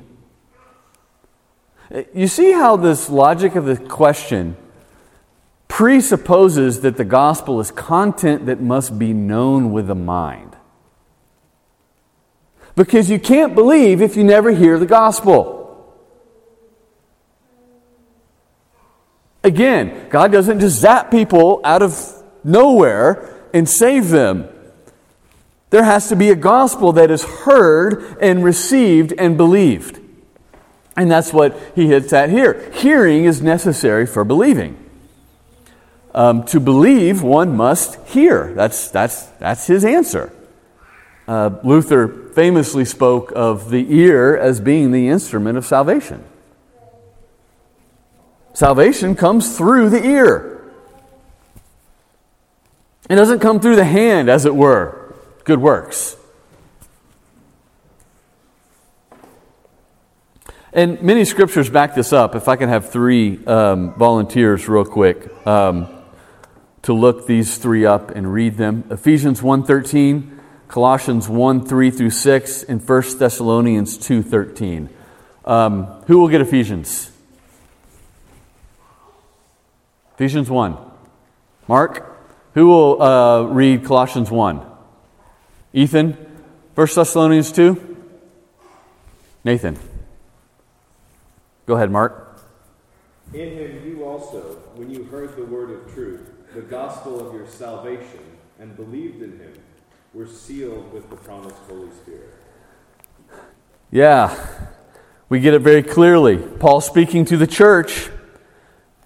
Uh, 1.94 2.02
you 2.12 2.26
see 2.26 2.52
how 2.52 2.76
this 2.76 3.08
logic 3.08 3.54
of 3.54 3.64
the 3.64 3.76
question 3.76 4.56
presupposes 5.68 6.80
that 6.80 6.96
the 6.96 7.04
gospel 7.04 7.60
is 7.60 7.70
content 7.70 8.46
that 8.46 8.60
must 8.60 8.98
be 8.98 9.12
known 9.12 9.72
with 9.72 9.86
the 9.86 9.94
mind. 9.94 10.56
Because 12.74 13.08
you 13.08 13.18
can't 13.18 13.54
believe 13.54 14.02
if 14.02 14.16
you 14.16 14.24
never 14.24 14.50
hear 14.50 14.78
the 14.78 14.86
gospel. 14.86 15.55
Again, 19.46 20.08
God 20.08 20.32
doesn't 20.32 20.58
just 20.58 20.80
zap 20.80 21.08
people 21.08 21.60
out 21.62 21.80
of 21.80 21.96
nowhere 22.42 23.32
and 23.54 23.68
save 23.68 24.08
them. 24.08 24.48
There 25.70 25.84
has 25.84 26.08
to 26.08 26.16
be 26.16 26.30
a 26.30 26.34
gospel 26.34 26.94
that 26.94 27.12
is 27.12 27.22
heard 27.22 28.18
and 28.20 28.42
received 28.42 29.12
and 29.16 29.36
believed. 29.36 30.00
And 30.96 31.08
that's 31.08 31.32
what 31.32 31.56
he 31.76 31.86
hits 31.86 32.12
at 32.12 32.28
here. 32.28 32.72
Hearing 32.72 33.24
is 33.24 33.40
necessary 33.40 34.04
for 34.04 34.24
believing. 34.24 34.76
Um, 36.12 36.44
to 36.46 36.58
believe, 36.58 37.22
one 37.22 37.56
must 37.56 38.04
hear. 38.08 38.52
That's, 38.52 38.90
that's, 38.90 39.26
that's 39.38 39.68
his 39.68 39.84
answer. 39.84 40.32
Uh, 41.28 41.50
Luther 41.62 42.32
famously 42.32 42.84
spoke 42.84 43.32
of 43.36 43.70
the 43.70 43.94
ear 43.94 44.36
as 44.36 44.58
being 44.58 44.90
the 44.90 45.06
instrument 45.06 45.56
of 45.56 45.64
salvation. 45.64 46.24
Salvation 48.56 49.14
comes 49.14 49.54
through 49.54 49.90
the 49.90 50.02
ear. 50.02 50.72
It 53.10 53.16
doesn't 53.16 53.40
come 53.40 53.60
through 53.60 53.76
the 53.76 53.84
hand, 53.84 54.30
as 54.30 54.46
it 54.46 54.56
were. 54.56 55.14
Good 55.44 55.60
works. 55.60 56.16
And 60.72 61.02
many 61.02 61.26
scriptures 61.26 61.68
back 61.68 61.94
this 61.94 62.14
up. 62.14 62.34
If 62.34 62.48
I 62.48 62.56
can 62.56 62.70
have 62.70 62.88
three 62.88 63.44
um, 63.44 63.92
volunteers, 63.92 64.66
real 64.70 64.86
quick, 64.86 65.30
um, 65.46 65.88
to 66.80 66.94
look 66.94 67.26
these 67.26 67.58
three 67.58 67.84
up 67.84 68.10
and 68.10 68.32
read 68.32 68.56
them: 68.56 68.84
Ephesians 68.90 69.42
1:13, 69.42 70.30
Colossians 70.68 71.28
1 71.28 71.66
3 71.66 71.90
through 71.90 72.08
6, 72.08 72.62
and 72.62 72.80
1 72.80 73.18
Thessalonians 73.18 73.98
2:13. 73.98 74.88
Um, 75.44 75.84
who 76.06 76.18
will 76.18 76.28
get 76.28 76.40
Ephesians? 76.40 77.10
Ephesians 80.16 80.48
1. 80.48 80.78
Mark, 81.68 82.18
who 82.54 82.68
will 82.68 83.02
uh, 83.02 83.42
read 83.42 83.84
Colossians 83.84 84.30
1? 84.30 84.62
Ethan? 85.74 86.12
1 86.74 86.88
Thessalonians 86.94 87.52
2? 87.52 87.96
Nathan? 89.44 89.78
Go 91.66 91.74
ahead, 91.74 91.90
Mark. 91.90 92.40
In 93.34 93.58
him 93.58 93.86
you 93.86 94.04
also, 94.06 94.40
when 94.74 94.88
you 94.88 95.04
heard 95.04 95.36
the 95.36 95.44
word 95.44 95.70
of 95.70 95.92
truth, 95.92 96.32
the 96.54 96.62
gospel 96.62 97.28
of 97.28 97.34
your 97.34 97.46
salvation, 97.46 98.20
and 98.58 98.74
believed 98.74 99.20
in 99.20 99.38
him, 99.38 99.52
were 100.14 100.26
sealed 100.26 100.90
with 100.94 101.10
the 101.10 101.16
promised 101.16 101.58
Holy 101.68 101.90
Spirit. 101.90 102.32
Yeah, 103.90 104.34
we 105.28 105.40
get 105.40 105.52
it 105.52 105.60
very 105.60 105.82
clearly. 105.82 106.38
Paul 106.38 106.80
speaking 106.80 107.26
to 107.26 107.36
the 107.36 107.46
church. 107.46 108.08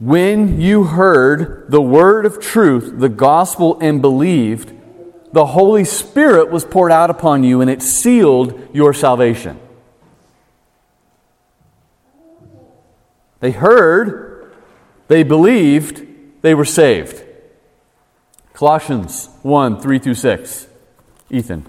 When 0.00 0.58
you 0.58 0.84
heard 0.84 1.66
the 1.70 1.82
word 1.82 2.24
of 2.24 2.40
truth, 2.40 2.98
the 2.98 3.10
gospel, 3.10 3.78
and 3.80 4.00
believed, 4.00 4.72
the 5.32 5.46
Holy 5.46 5.84
Spirit 5.84 6.50
was 6.50 6.64
poured 6.64 6.90
out 6.90 7.10
upon 7.10 7.44
you 7.44 7.60
and 7.60 7.70
it 7.70 7.82
sealed 7.82 8.74
your 8.74 8.94
salvation. 8.94 9.60
They 13.40 13.50
heard, 13.50 14.54
they 15.08 15.22
believed, 15.22 16.06
they 16.40 16.54
were 16.54 16.64
saved. 16.64 17.22
Colossians 18.54 19.28
1 19.42 19.80
3 19.80 19.98
through 19.98 20.14
6. 20.14 20.66
Ethan. 21.28 21.66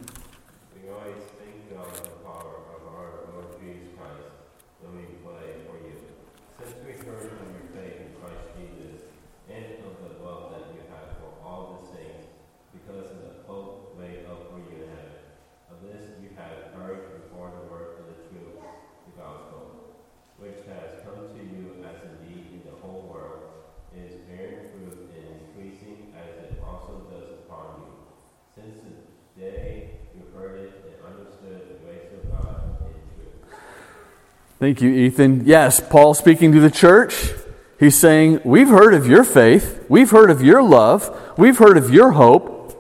Thank 34.62 34.80
you, 34.80 34.92
Ethan. 34.92 35.48
Yes, 35.48 35.80
Paul 35.80 36.14
speaking 36.14 36.52
to 36.52 36.60
the 36.60 36.70
church. 36.70 37.32
He's 37.80 37.98
saying, 37.98 38.42
We've 38.46 38.68
heard 38.68 38.94
of 38.94 39.08
your 39.08 39.24
faith. 39.24 39.84
We've 39.90 40.12
heard 40.12 40.30
of 40.30 40.44
your 40.44 40.62
love. 40.62 41.34
We've 41.36 41.58
heard 41.58 41.78
of 41.78 41.92
your 41.92 42.12
hope. 42.12 42.78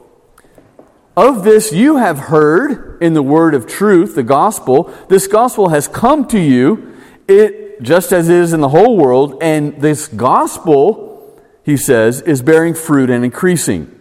Of 1.17 1.43
this 1.43 1.73
you 1.73 1.97
have 1.97 2.19
heard 2.19 3.01
in 3.01 3.15
the 3.15 3.23
word 3.23 3.55
of 3.55 3.65
truth, 3.65 4.13
the 4.13 4.21
gospel. 4.21 4.93
This 5.09 5.25
gospel 5.25 5.69
has 5.69 5.88
come 5.88 6.27
to 6.27 6.39
you, 6.39 6.95
it 7.27 7.81
just 7.81 8.11
as 8.11 8.29
it 8.29 8.35
is 8.35 8.53
in 8.53 8.61
the 8.61 8.69
whole 8.69 8.95
world, 8.95 9.39
and 9.41 9.81
this 9.81 10.07
gospel, 10.07 11.41
he 11.63 11.77
says, 11.77 12.21
is 12.21 12.43
bearing 12.43 12.75
fruit 12.75 13.09
and 13.09 13.25
increasing. 13.25 14.00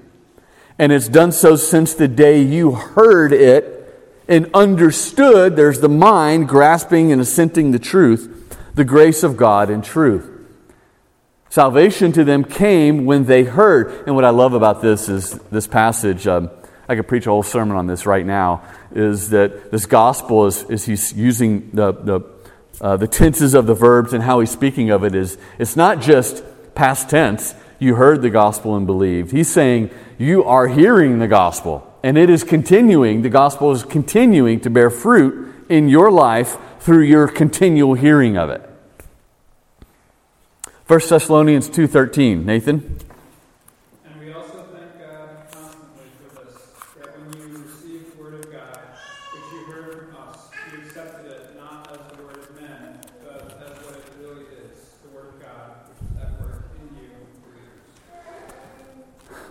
And 0.78 0.92
it's 0.92 1.08
done 1.08 1.32
so 1.32 1.56
since 1.56 1.94
the 1.94 2.08
day 2.08 2.42
you 2.42 2.72
heard 2.72 3.32
it 3.32 3.79
and 4.30 4.48
understood, 4.54 5.56
there's 5.56 5.80
the 5.80 5.88
mind 5.88 6.48
grasping 6.48 7.10
and 7.10 7.20
assenting 7.20 7.72
the 7.72 7.80
truth, 7.80 8.56
the 8.74 8.84
grace 8.84 9.24
of 9.24 9.36
God 9.36 9.68
in 9.68 9.82
truth. 9.82 10.30
Salvation 11.48 12.12
to 12.12 12.22
them 12.22 12.44
came 12.44 13.04
when 13.04 13.24
they 13.24 13.42
heard. 13.42 14.06
And 14.06 14.14
what 14.14 14.24
I 14.24 14.30
love 14.30 14.54
about 14.54 14.82
this 14.82 15.08
is 15.08 15.32
this 15.50 15.66
passage, 15.66 16.28
um, 16.28 16.48
I 16.88 16.94
could 16.94 17.08
preach 17.08 17.26
a 17.26 17.30
whole 17.30 17.42
sermon 17.42 17.76
on 17.76 17.88
this 17.88 18.06
right 18.06 18.24
now, 18.24 18.62
is 18.92 19.30
that 19.30 19.72
this 19.72 19.84
gospel 19.84 20.46
is, 20.46 20.62
is 20.70 20.86
he's 20.86 21.12
using 21.12 21.68
the, 21.72 21.90
the, 21.90 22.20
uh, 22.80 22.96
the 22.96 23.08
tenses 23.08 23.52
of 23.52 23.66
the 23.66 23.74
verbs 23.74 24.12
and 24.12 24.22
how 24.22 24.38
he's 24.38 24.50
speaking 24.50 24.90
of 24.90 25.02
it 25.02 25.12
is 25.12 25.38
it's 25.58 25.74
not 25.74 26.00
just 26.00 26.44
past 26.76 27.10
tense, 27.10 27.56
you 27.80 27.96
heard 27.96 28.22
the 28.22 28.30
gospel 28.30 28.76
and 28.76 28.86
believed. 28.86 29.32
He's 29.32 29.50
saying 29.50 29.90
you 30.18 30.44
are 30.44 30.68
hearing 30.68 31.18
the 31.18 31.26
gospel. 31.26 31.89
And 32.02 32.16
it 32.16 32.30
is 32.30 32.44
continuing, 32.44 33.20
the 33.22 33.28
gospel 33.28 33.72
is 33.72 33.84
continuing 33.84 34.60
to 34.60 34.70
bear 34.70 34.88
fruit 34.88 35.54
in 35.68 35.88
your 35.88 36.10
life 36.10 36.56
through 36.80 37.02
your 37.02 37.28
continual 37.28 37.92
hearing 37.92 38.38
of 38.38 38.48
it. 38.48 38.62
1 40.86 41.00
Thessalonians 41.10 41.68
2:13, 41.68 42.44
Nathan. 42.46 42.98
And 44.04 44.18
we 44.18 44.32
also 44.32 44.64
thank 44.72 44.98
God 44.98 45.28
constantly 45.52 46.08
for 46.18 46.46
this, 46.46 46.56
that 46.98 47.10
when 47.20 47.36
you 47.38 47.46
received 47.62 48.16
the 48.16 48.22
word 48.22 48.34
of 48.34 48.50
God, 48.50 48.80
which 49.34 49.52
you 49.52 49.60
heard 49.70 50.08
from 50.08 50.16
us, 50.26 50.48
you 50.72 50.78
accepted 50.80 51.30
it 51.30 51.54
not 51.60 51.92
as 51.92 52.16
the 52.16 52.22
word 52.24 52.38
of 52.38 52.50
men, 52.58 53.00
but 53.22 53.60
as 53.60 53.76
what 53.84 53.94
it 54.00 54.08
really 54.18 54.48
is, 54.56 54.96
the 55.04 55.14
word 55.14 55.28
of 55.34 55.38
God, 55.38 55.84
which 55.86 56.00
is 56.10 56.16
at 56.16 56.32
work 56.40 56.64
in 56.80 56.96
you. 56.96 57.12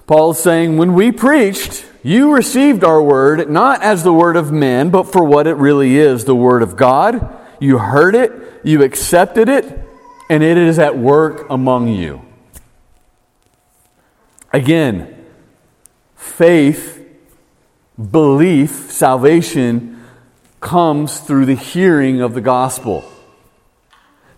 Paul 0.08 0.32
is 0.32 0.40
saying, 0.40 0.78
when 0.78 0.96
we 0.96 1.12
preached, 1.12 1.86
you 2.02 2.34
received 2.34 2.84
our 2.84 3.02
word 3.02 3.50
not 3.50 3.84
as 3.84 4.04
the 4.04 4.14
word 4.14 4.38
of 4.38 4.52
men, 4.52 4.90
but 4.90 5.12
for 5.12 5.24
what 5.24 5.48
it 5.48 5.56
really 5.56 5.98
is 5.98 6.26
the 6.26 6.36
word 6.36 6.64
of 6.64 6.78
God. 6.78 7.38
You 7.60 7.78
heard 7.78 8.16
it, 8.16 8.32
you 8.64 8.84
accepted 8.84 9.50
it, 9.50 9.66
and 10.30 10.42
it 10.42 10.58
is 10.58 10.80
at 10.80 10.98
work 10.98 11.50
among 11.50 11.90
you. 11.90 12.22
Again, 14.54 15.26
faith, 16.16 17.06
belief, 17.98 18.92
salvation 18.92 20.02
comes 20.62 21.20
through 21.20 21.46
the 21.46 21.56
hearing 21.56 22.22
of 22.22 22.34
the 22.34 22.42
gospel. 22.42 23.04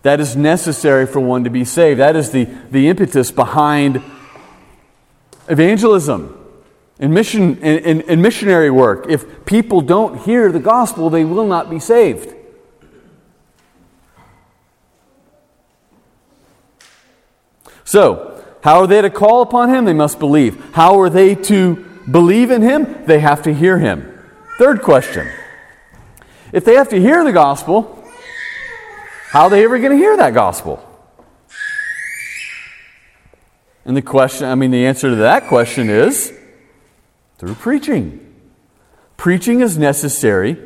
That 0.02 0.18
is 0.18 0.34
necessary 0.34 1.06
for 1.06 1.20
one 1.20 1.44
to 1.44 1.50
be 1.50 1.64
saved. 1.64 2.00
That 2.00 2.16
is 2.16 2.32
the, 2.32 2.44
the 2.70 2.88
impetus 2.88 3.30
behind 3.30 4.02
evangelism 5.48 6.41
in, 6.98 7.12
mission, 7.12 7.58
in, 7.58 8.00
in, 8.02 8.22
missionary 8.22 8.70
work. 8.70 9.06
If 9.08 9.44
people 9.44 9.80
don't 9.80 10.20
hear 10.20 10.52
the 10.52 10.60
gospel, 10.60 11.10
they 11.10 11.24
will 11.24 11.46
not 11.46 11.70
be 11.70 11.78
saved. 11.78 12.34
So, 17.84 18.42
how 18.62 18.80
are 18.80 18.86
they 18.86 19.02
to 19.02 19.10
call 19.10 19.42
upon 19.42 19.68
him? 19.68 19.84
They 19.84 19.92
must 19.92 20.18
believe. 20.18 20.72
How 20.72 21.00
are 21.00 21.10
they 21.10 21.34
to 21.34 21.76
believe 22.10 22.50
in 22.50 22.62
him? 22.62 23.04
They 23.06 23.18
have 23.20 23.42
to 23.42 23.52
hear 23.52 23.78
him. 23.78 24.08
Third 24.58 24.82
question 24.82 25.28
If 26.52 26.64
they 26.64 26.74
have 26.74 26.88
to 26.90 27.00
hear 27.00 27.24
the 27.24 27.32
gospel, 27.32 28.06
how 29.30 29.44
are 29.44 29.50
they 29.50 29.64
ever 29.64 29.78
going 29.78 29.92
to 29.92 29.96
hear 29.96 30.16
that 30.16 30.34
gospel? 30.34 30.88
And 33.84 33.96
the 33.96 34.02
question, 34.02 34.46
I 34.46 34.54
mean, 34.54 34.70
the 34.70 34.86
answer 34.86 35.10
to 35.10 35.16
that 35.16 35.48
question 35.48 35.90
is 35.90 36.32
through 37.42 37.56
preaching. 37.56 38.20
Preaching 39.16 39.62
is 39.62 39.76
necessary 39.76 40.56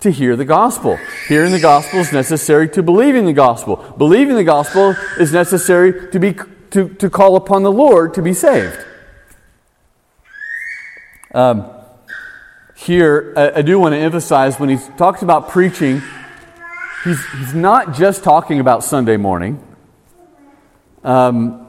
to 0.00 0.10
hear 0.10 0.36
the 0.36 0.44
gospel. 0.44 0.98
Hearing 1.28 1.50
the 1.50 1.58
gospel 1.58 2.00
is 2.00 2.12
necessary 2.12 2.68
to 2.68 2.82
believing 2.82 3.24
the 3.24 3.32
gospel. 3.32 3.76
Believing 3.96 4.36
the 4.36 4.44
gospel 4.44 4.94
is 5.18 5.32
necessary 5.32 6.10
to, 6.10 6.20
be, 6.20 6.34
to, 6.72 6.90
to 6.90 7.08
call 7.08 7.36
upon 7.36 7.62
the 7.62 7.72
Lord 7.72 8.12
to 8.14 8.22
be 8.22 8.34
saved. 8.34 8.78
Um, 11.32 11.64
here, 12.76 13.32
I, 13.34 13.52
I 13.52 13.62
do 13.62 13.78
want 13.78 13.94
to 13.94 13.98
emphasize 13.98 14.60
when 14.60 14.68
he 14.68 14.76
talks 14.98 15.22
about 15.22 15.48
preaching, 15.48 16.02
he's, 17.02 17.24
he's 17.38 17.54
not 17.54 17.94
just 17.94 18.22
talking 18.22 18.60
about 18.60 18.84
Sunday 18.84 19.16
morning. 19.16 19.66
Um, 21.02 21.66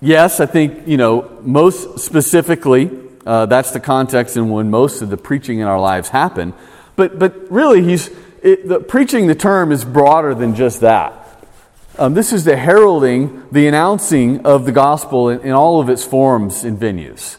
yes, 0.00 0.40
I 0.40 0.46
think, 0.46 0.88
you 0.88 0.96
know, 0.96 1.38
most 1.42 2.00
specifically, 2.00 3.01
uh, 3.26 3.46
that's 3.46 3.70
the 3.70 3.80
context 3.80 4.36
in 4.36 4.50
when 4.50 4.70
most 4.70 5.02
of 5.02 5.10
the 5.10 5.16
preaching 5.16 5.60
in 5.60 5.66
our 5.66 5.80
lives 5.80 6.08
happen. 6.08 6.54
But, 6.96 7.18
but 7.18 7.50
really, 7.50 7.82
he's, 7.82 8.10
it, 8.42 8.68
the, 8.68 8.80
preaching, 8.80 9.26
the 9.26 9.34
term, 9.34 9.72
is 9.72 9.84
broader 9.84 10.34
than 10.34 10.54
just 10.54 10.80
that. 10.80 11.18
Um, 11.98 12.14
this 12.14 12.32
is 12.32 12.44
the 12.44 12.56
heralding, 12.56 13.48
the 13.52 13.66
announcing 13.66 14.46
of 14.46 14.64
the 14.64 14.72
gospel 14.72 15.28
in, 15.28 15.40
in 15.40 15.52
all 15.52 15.80
of 15.80 15.88
its 15.88 16.04
forms 16.04 16.64
and 16.64 16.78
venues. 16.78 17.36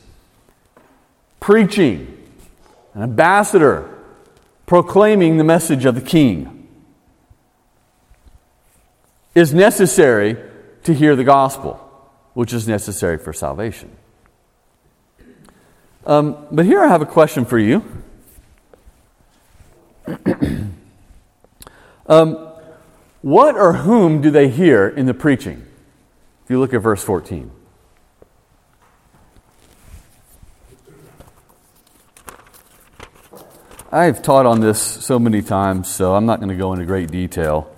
Preaching, 1.40 2.18
an 2.94 3.02
ambassador, 3.02 3.90
proclaiming 4.66 5.38
the 5.38 5.44
message 5.44 5.86
of 5.86 5.96
the 5.96 6.02
king, 6.02 6.68
is 9.36 9.54
necessary 9.54 10.38
to 10.84 10.94
hear 10.94 11.16
the 11.16 11.24
gospel, 11.24 11.76
which 12.34 12.54
is 12.54 12.68
necessary 12.68 13.18
for 13.18 13.34
salvation. 13.34 13.90
Um, 16.06 16.48
but 16.52 16.66
here 16.66 16.82
I 16.82 16.88
have 16.88 17.02
a 17.02 17.06
question 17.06 17.46
for 17.46 17.58
you. 17.58 17.84
um, 22.08 22.50
what 23.22 23.56
or 23.56 23.74
whom 23.74 24.22
do 24.22 24.30
they 24.30 24.50
hear 24.50 24.90
in 24.90 25.06
the 25.06 25.14
preaching? 25.14 25.66
If 26.44 26.50
you 26.50 26.60
look 26.60 26.74
at 26.74 26.82
verse 26.82 27.02
14. 27.04 27.52
I've 33.94 34.22
taught 34.24 34.46
on 34.46 34.60
this 34.60 34.82
so 34.82 35.20
many 35.20 35.42
times, 35.42 35.88
so 35.88 36.16
I'm 36.16 36.26
not 36.26 36.40
going 36.40 36.50
to 36.50 36.56
go 36.56 36.74
into 36.74 36.84
great 36.86 37.12
detail. 37.12 37.70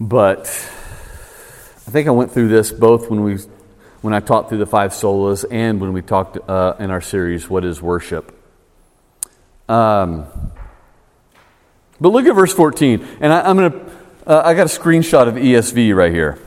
but 0.00 0.40
I 1.86 1.90
think 1.90 2.08
I 2.08 2.10
went 2.10 2.32
through 2.32 2.48
this 2.48 2.72
both 2.72 3.08
when 3.08 3.22
we 3.22 3.38
when 4.04 4.12
I 4.12 4.20
taught 4.20 4.50
through 4.50 4.58
the 4.58 4.66
five 4.66 4.90
solas 4.90 5.46
and 5.50 5.80
when 5.80 5.94
we 5.94 6.02
talked 6.02 6.36
uh, 6.46 6.74
in 6.78 6.90
our 6.90 7.00
series, 7.00 7.48
What 7.48 7.64
is 7.64 7.80
Worship? 7.80 8.38
Um, 9.66 10.26
but 11.98 12.10
look 12.10 12.26
at 12.26 12.34
verse 12.34 12.52
14. 12.52 13.02
And 13.22 13.32
I, 13.32 13.48
am 13.48 13.56
going 13.56 13.72
to, 13.72 13.90
uh, 14.26 14.42
I 14.44 14.52
got 14.52 14.66
a 14.66 14.78
screenshot 14.78 15.26
of 15.26 15.36
ESV 15.36 15.96
right 15.96 16.12
here. 16.12 16.38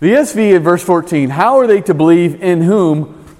The 0.00 0.12
ESV 0.12 0.56
in 0.56 0.62
verse 0.62 0.82
14, 0.82 1.28
how 1.28 1.58
are 1.58 1.66
they 1.66 1.82
to 1.82 1.92
believe 1.92 2.42
in 2.42 2.62
whom, 2.62 3.36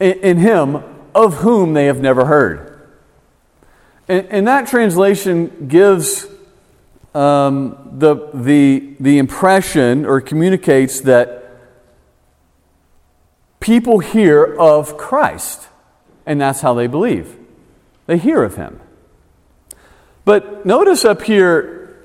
in, 0.00 0.12
in 0.20 0.36
him, 0.38 0.82
of 1.14 1.34
whom 1.34 1.74
they 1.74 1.84
have 1.84 2.00
never 2.00 2.24
heard? 2.24 2.88
And, 4.08 4.26
and 4.28 4.48
that 4.48 4.68
translation 4.68 5.68
gives 5.68 6.26
um, 7.14 7.90
the, 7.92 8.30
the, 8.32 8.94
the 8.98 9.18
impression 9.18 10.06
or 10.06 10.22
communicates 10.22 11.02
that 11.02 11.40
people 13.62 14.00
hear 14.00 14.44
of 14.44 14.98
Christ, 14.98 15.68
and 16.26 16.40
that's 16.40 16.60
how 16.60 16.74
they 16.74 16.86
believe. 16.86 17.38
They 18.06 18.18
hear 18.18 18.42
of 18.42 18.56
him. 18.56 18.80
But 20.24 20.66
notice 20.66 21.04
up 21.04 21.22
here 21.22 21.96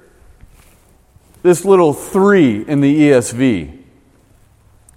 this 1.43 1.65
little 1.65 1.93
three 1.93 2.63
in 2.65 2.81
the 2.81 3.09
ESV. 3.09 3.83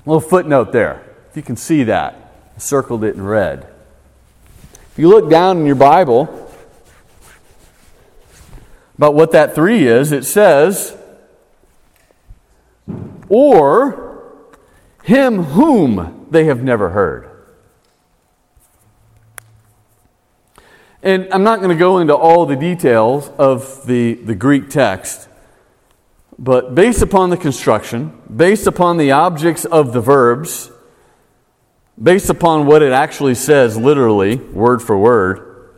Little 0.07 0.20
footnote 0.20 0.73
there, 0.73 1.03
if 1.31 1.37
you 1.37 1.42
can 1.42 1.57
see 1.57 1.85
that. 1.85 2.33
I 2.57 2.59
circled 2.59 3.05
it 3.05 3.14
in 3.14 3.25
red. 3.25 3.66
If 4.92 4.99
you 4.99 5.09
look 5.09 5.31
down 5.31 5.59
in 5.59 5.66
your 5.66 5.75
Bible 5.75 6.51
about 8.96 9.14
what 9.14 9.33
that 9.33 9.55
three 9.55 9.87
is, 9.87 10.12
it 10.12 10.25
says, 10.25 10.96
or 13.29 14.23
him 15.05 15.44
whom 15.44 16.20
they 16.31 16.45
have 16.45 16.62
never 16.62 16.90
heard. 16.90 17.31
And 21.03 21.29
I'm 21.33 21.43
not 21.43 21.61
going 21.61 21.71
to 21.71 21.79
go 21.79 21.99
into 21.99 22.14
all 22.14 22.45
the 22.45 22.57
details 22.57 23.29
of 23.38 23.87
the, 23.87 24.14
the 24.14 24.35
Greek 24.35 24.69
text, 24.69 25.29
but 26.38 26.75
based 26.75 27.01
upon 27.01 27.31
the 27.31 27.38
construction, 27.38 28.21
based 28.35 28.66
upon 28.66 28.99
the 28.99 29.12
objects 29.12 29.64
of 29.64 29.93
the 29.93 30.01
verbs, 30.01 30.71
based 32.01 32.29
upon 32.29 32.66
what 32.66 32.83
it 32.83 32.93
actually 32.93 33.35
says 33.35 33.77
literally, 33.77 34.37
word 34.37 34.83
for 34.83 34.99
word, 34.99 35.71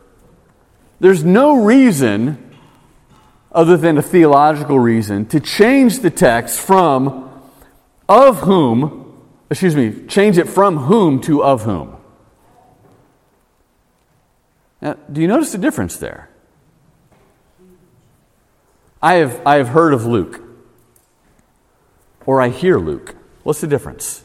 there's 0.99 1.23
no 1.23 1.63
reason, 1.63 2.57
other 3.51 3.77
than 3.77 3.97
a 3.97 4.01
theological 4.01 4.79
reason, 4.79 5.25
to 5.27 5.39
change 5.39 5.99
the 5.99 6.09
text 6.09 6.59
from 6.59 7.29
of 8.09 8.41
whom 8.41 9.02
excuse 9.53 9.75
me, 9.75 10.07
change 10.07 10.39
it 10.39 10.49
from 10.49 10.77
whom 10.77 11.21
to 11.21 11.43
of 11.43 11.61
whom. 11.61 11.95
Now, 14.81 14.97
do 15.11 15.21
you 15.21 15.27
notice 15.27 15.51
the 15.51 15.59
difference 15.59 15.95
there? 15.97 16.27
I 18.99 19.15
have, 19.15 19.45
I 19.45 19.57
have 19.57 19.67
heard 19.67 19.93
of 19.93 20.07
Luke, 20.07 20.41
or 22.25 22.41
I 22.41 22.49
hear 22.49 22.79
Luke. 22.79 23.15
What's 23.43 23.61
the 23.61 23.67
difference? 23.67 24.23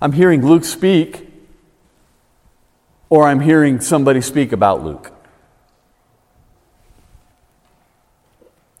I'm 0.00 0.12
hearing 0.12 0.46
Luke 0.46 0.64
speak, 0.64 1.28
or 3.10 3.28
I'm 3.28 3.40
hearing 3.40 3.78
somebody 3.78 4.22
speak 4.22 4.52
about 4.52 4.82
Luke. 4.82 5.12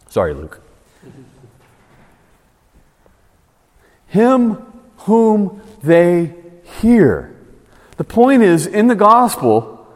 Sorry, 0.08 0.32
Luke. 0.32 0.63
Him 4.14 4.64
whom 4.98 5.60
they 5.82 6.32
hear. 6.80 7.34
The 7.96 8.04
point 8.04 8.44
is, 8.44 8.64
in 8.64 8.86
the 8.86 8.94
gospel, 8.94 9.88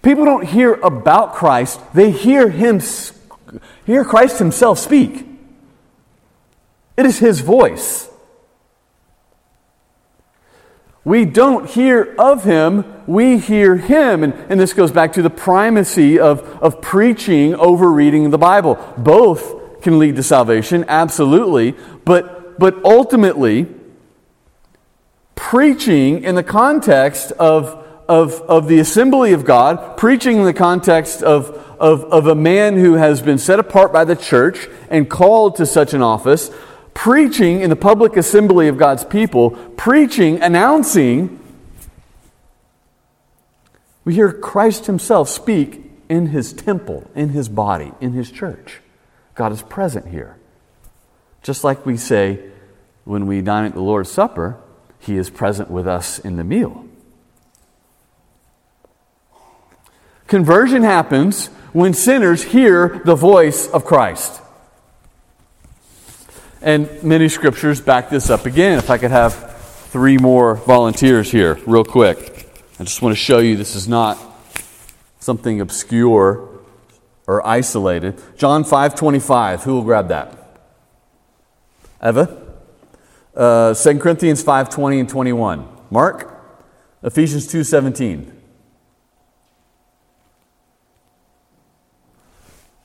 people 0.00 0.24
don't 0.24 0.46
hear 0.46 0.72
about 0.76 1.34
Christ, 1.34 1.78
they 1.92 2.10
hear 2.10 2.48
him 2.48 2.80
hear 3.84 4.02
Christ 4.02 4.38
himself 4.38 4.78
speak. 4.78 5.26
It 6.96 7.04
is 7.04 7.18
his 7.18 7.40
voice. 7.40 8.08
We 11.04 11.26
don't 11.26 11.68
hear 11.68 12.14
of 12.18 12.44
him, 12.44 12.82
we 13.06 13.36
hear 13.36 13.76
him. 13.76 14.24
And, 14.24 14.32
and 14.48 14.58
this 14.58 14.72
goes 14.72 14.90
back 14.90 15.12
to 15.12 15.22
the 15.22 15.28
primacy 15.28 16.18
of, 16.18 16.40
of 16.62 16.80
preaching 16.80 17.54
over 17.56 17.92
reading 17.92 18.30
the 18.30 18.38
Bible. 18.38 18.78
Both 18.96 19.82
can 19.82 19.98
lead 19.98 20.16
to 20.16 20.22
salvation, 20.22 20.86
absolutely. 20.88 21.72
But 22.06 22.41
but 22.58 22.84
ultimately, 22.84 23.66
preaching 25.34 26.22
in 26.22 26.34
the 26.34 26.42
context 26.42 27.32
of, 27.32 27.84
of, 28.08 28.40
of 28.42 28.68
the 28.68 28.78
assembly 28.78 29.32
of 29.32 29.44
God, 29.44 29.96
preaching 29.96 30.38
in 30.38 30.44
the 30.44 30.54
context 30.54 31.22
of, 31.22 31.50
of, 31.78 32.04
of 32.04 32.26
a 32.26 32.34
man 32.34 32.76
who 32.76 32.94
has 32.94 33.20
been 33.20 33.38
set 33.38 33.58
apart 33.58 33.92
by 33.92 34.04
the 34.04 34.16
church 34.16 34.68
and 34.88 35.10
called 35.10 35.56
to 35.56 35.66
such 35.66 35.94
an 35.94 36.02
office, 36.02 36.50
preaching 36.94 37.60
in 37.60 37.70
the 37.70 37.76
public 37.76 38.16
assembly 38.16 38.68
of 38.68 38.76
God's 38.76 39.04
people, 39.04 39.50
preaching, 39.76 40.40
announcing, 40.42 41.38
we 44.04 44.14
hear 44.14 44.32
Christ 44.32 44.86
Himself 44.86 45.28
speak 45.28 45.90
in 46.08 46.26
His 46.26 46.52
temple, 46.52 47.10
in 47.14 47.30
His 47.30 47.48
body, 47.48 47.92
in 48.00 48.12
His 48.12 48.30
church. 48.30 48.80
God 49.34 49.52
is 49.52 49.62
present 49.62 50.08
here. 50.08 50.36
Just 51.42 51.64
like 51.64 51.84
we 51.84 51.96
say 51.96 52.38
when 53.04 53.26
we 53.26 53.40
dine 53.42 53.64
at 53.64 53.74
the 53.74 53.80
Lord's 53.80 54.10
Supper, 54.10 54.56
He 54.98 55.16
is 55.16 55.30
present 55.30 55.70
with 55.70 55.86
us 55.86 56.18
in 56.18 56.36
the 56.36 56.44
meal. 56.44 56.86
Conversion 60.28 60.82
happens 60.82 61.48
when 61.72 61.92
sinners 61.92 62.42
hear 62.42 63.02
the 63.04 63.14
voice 63.14 63.68
of 63.68 63.84
Christ. 63.84 64.40
And 66.62 67.02
many 67.02 67.28
scriptures 67.28 67.80
back 67.80 68.08
this 68.08 68.30
up 68.30 68.46
again. 68.46 68.78
If 68.78 68.88
I 68.88 68.96
could 68.98 69.10
have 69.10 69.56
three 69.90 70.16
more 70.16 70.54
volunteers 70.54 71.30
here, 71.30 71.58
real 71.66 71.84
quick. 71.84 72.48
I 72.78 72.84
just 72.84 73.02
want 73.02 73.14
to 73.14 73.20
show 73.20 73.40
you 73.40 73.56
this 73.56 73.74
is 73.74 73.88
not 73.88 74.18
something 75.18 75.60
obscure 75.60 76.48
or 77.26 77.46
isolated. 77.46 78.20
John 78.36 78.64
5 78.64 78.94
25. 78.94 79.64
Who 79.64 79.74
will 79.74 79.82
grab 79.82 80.08
that? 80.08 80.41
Eva? 82.04 82.38
Uh, 83.34 83.74
2 83.74 83.98
Corinthians 83.98 84.42
5 84.42 84.68
20 84.68 85.00
and 85.00 85.08
21. 85.08 85.66
Mark? 85.90 86.28
Ephesians 87.02 87.46
2 87.46 87.64
17. 87.64 88.40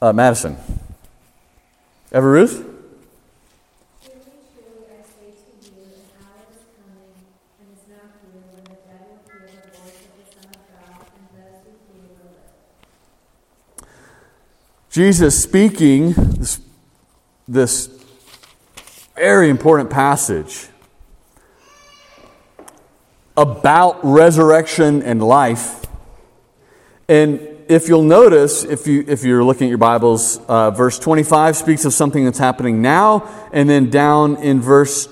Uh, 0.01 0.13
Madison. 0.13 0.58
Ever 2.12 2.32
Ruth? 2.32 2.63
Jesus 14.89 15.43
speaking 15.43 16.13
this, 16.13 16.60
this 17.47 17.96
very 19.17 19.49
important 19.49 19.89
passage 19.89 20.67
about 23.36 23.99
resurrection 24.03 25.01
and 25.01 25.23
life. 25.23 25.88
And 27.10 27.39
if 27.67 27.88
you'll 27.88 28.03
notice, 28.03 28.63
if, 28.63 28.86
you, 28.86 29.03
if 29.08 29.23
you're 29.23 29.43
looking 29.43 29.65
at 29.65 29.69
your 29.69 29.80
Bibles, 29.80 30.38
uh, 30.47 30.69
verse 30.69 30.99
25 30.99 31.56
speaks 31.56 31.84
of 31.84 31.95
something 31.95 32.25
that's 32.25 32.38
happening 32.38 32.84
now, 32.84 33.27
and 33.51 33.67
then 33.67 33.89
down 33.89 34.36
in 34.36 34.62
verse 34.62 35.10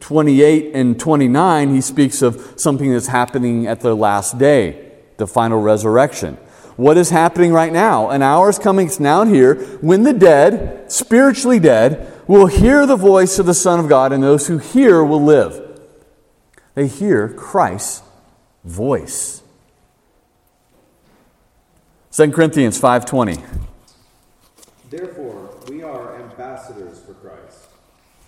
28 0.00 0.74
and 0.74 0.98
29, 0.98 1.74
he 1.74 1.80
speaks 1.80 2.22
of 2.22 2.54
something 2.56 2.90
that's 2.90 3.06
happening 3.06 3.68
at 3.68 3.80
the 3.80 3.94
last 3.94 4.36
day, 4.36 4.90
the 5.18 5.28
final 5.28 5.60
resurrection. 5.60 6.34
What 6.76 6.96
is 6.96 7.10
happening 7.10 7.52
right 7.52 7.72
now? 7.72 8.10
An 8.10 8.20
hour 8.20 8.50
is 8.50 8.58
coming, 8.58 8.88
it's 8.88 8.98
now 8.98 9.24
here, 9.24 9.54
when 9.80 10.02
the 10.02 10.12
dead, 10.12 10.90
spiritually 10.90 11.60
dead, 11.60 12.10
will 12.26 12.46
hear 12.46 12.86
the 12.86 12.96
voice 12.96 13.38
of 13.38 13.46
the 13.46 13.54
Son 13.54 13.80
of 13.80 13.88
God, 13.88 14.12
and 14.12 14.22
those 14.22 14.46
who 14.46 14.58
hear 14.58 15.04
will 15.04 15.22
live. 15.22 15.60
They 16.74 16.86
hear 16.86 17.28
Christ's 17.28 18.02
voice. 18.64 19.42
2 22.10 22.32
Corinthians 22.32 22.80
5:20 22.80 23.42
Therefore 24.88 25.50
we 25.68 25.82
are 25.82 26.20
ambassadors 26.20 27.00
for 27.00 27.14
Christ, 27.14 27.66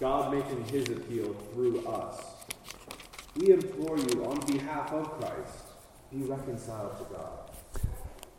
God 0.00 0.34
making 0.34 0.64
his 0.64 0.88
appeal 0.88 1.34
through 1.52 1.86
us. 1.86 2.20
We 3.36 3.52
implore 3.52 3.98
you 3.98 4.24
on 4.24 4.40
behalf 4.46 4.92
of 4.92 5.18
Christ, 5.20 5.64
be 6.10 6.22
reconciled 6.22 6.98
to 6.98 7.14
God. 7.14 7.90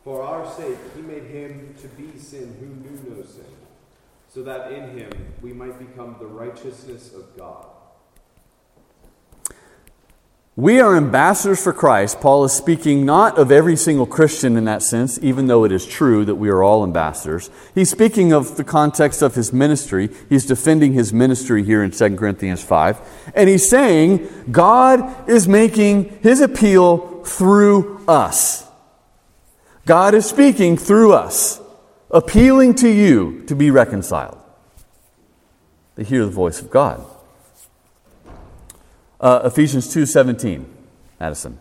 For 0.04 0.22
our 0.22 0.50
sake, 0.54 0.78
he 0.96 1.02
made 1.02 1.24
him 1.24 1.74
to 1.80 1.88
be 1.88 2.18
sin 2.18 2.56
who 2.60 2.66
knew 2.66 3.16
no 3.16 3.22
sin, 3.22 3.44
so 4.38 4.44
that 4.44 4.70
in 4.70 4.96
him 4.96 5.10
we 5.42 5.52
might 5.52 5.76
become 5.80 6.14
the 6.20 6.26
righteousness 6.26 7.12
of 7.12 7.36
God. 7.36 7.66
We 10.54 10.78
are 10.78 10.96
ambassadors 10.96 11.60
for 11.60 11.72
Christ. 11.72 12.20
Paul 12.20 12.44
is 12.44 12.52
speaking 12.52 13.04
not 13.04 13.36
of 13.36 13.50
every 13.50 13.74
single 13.74 14.06
Christian 14.06 14.56
in 14.56 14.64
that 14.66 14.84
sense, 14.84 15.18
even 15.22 15.48
though 15.48 15.64
it 15.64 15.72
is 15.72 15.84
true 15.84 16.24
that 16.24 16.36
we 16.36 16.50
are 16.50 16.62
all 16.62 16.84
ambassadors. 16.84 17.50
He's 17.74 17.90
speaking 17.90 18.32
of 18.32 18.56
the 18.56 18.62
context 18.62 19.22
of 19.22 19.34
his 19.34 19.52
ministry. 19.52 20.08
He's 20.28 20.46
defending 20.46 20.92
his 20.92 21.12
ministry 21.12 21.64
here 21.64 21.82
in 21.82 21.90
2 21.90 22.14
Corinthians 22.14 22.62
5. 22.62 23.32
And 23.34 23.48
he's 23.48 23.68
saying 23.68 24.28
God 24.52 25.28
is 25.28 25.48
making 25.48 26.16
his 26.22 26.40
appeal 26.40 27.24
through 27.24 28.04
us. 28.06 28.64
God 29.84 30.14
is 30.14 30.26
speaking 30.26 30.76
through 30.76 31.12
us, 31.12 31.60
appealing 32.10 32.74
to 32.76 32.88
you 32.88 33.42
to 33.46 33.54
be 33.54 33.70
reconciled. 33.70 34.38
They 35.94 36.04
hear 36.04 36.24
the 36.24 36.30
voice 36.30 36.60
of 36.60 36.70
God. 36.70 37.04
Uh, 39.20 39.40
Ephesians 39.44 39.92
2.17. 39.94 40.64
Addison. 41.20 41.58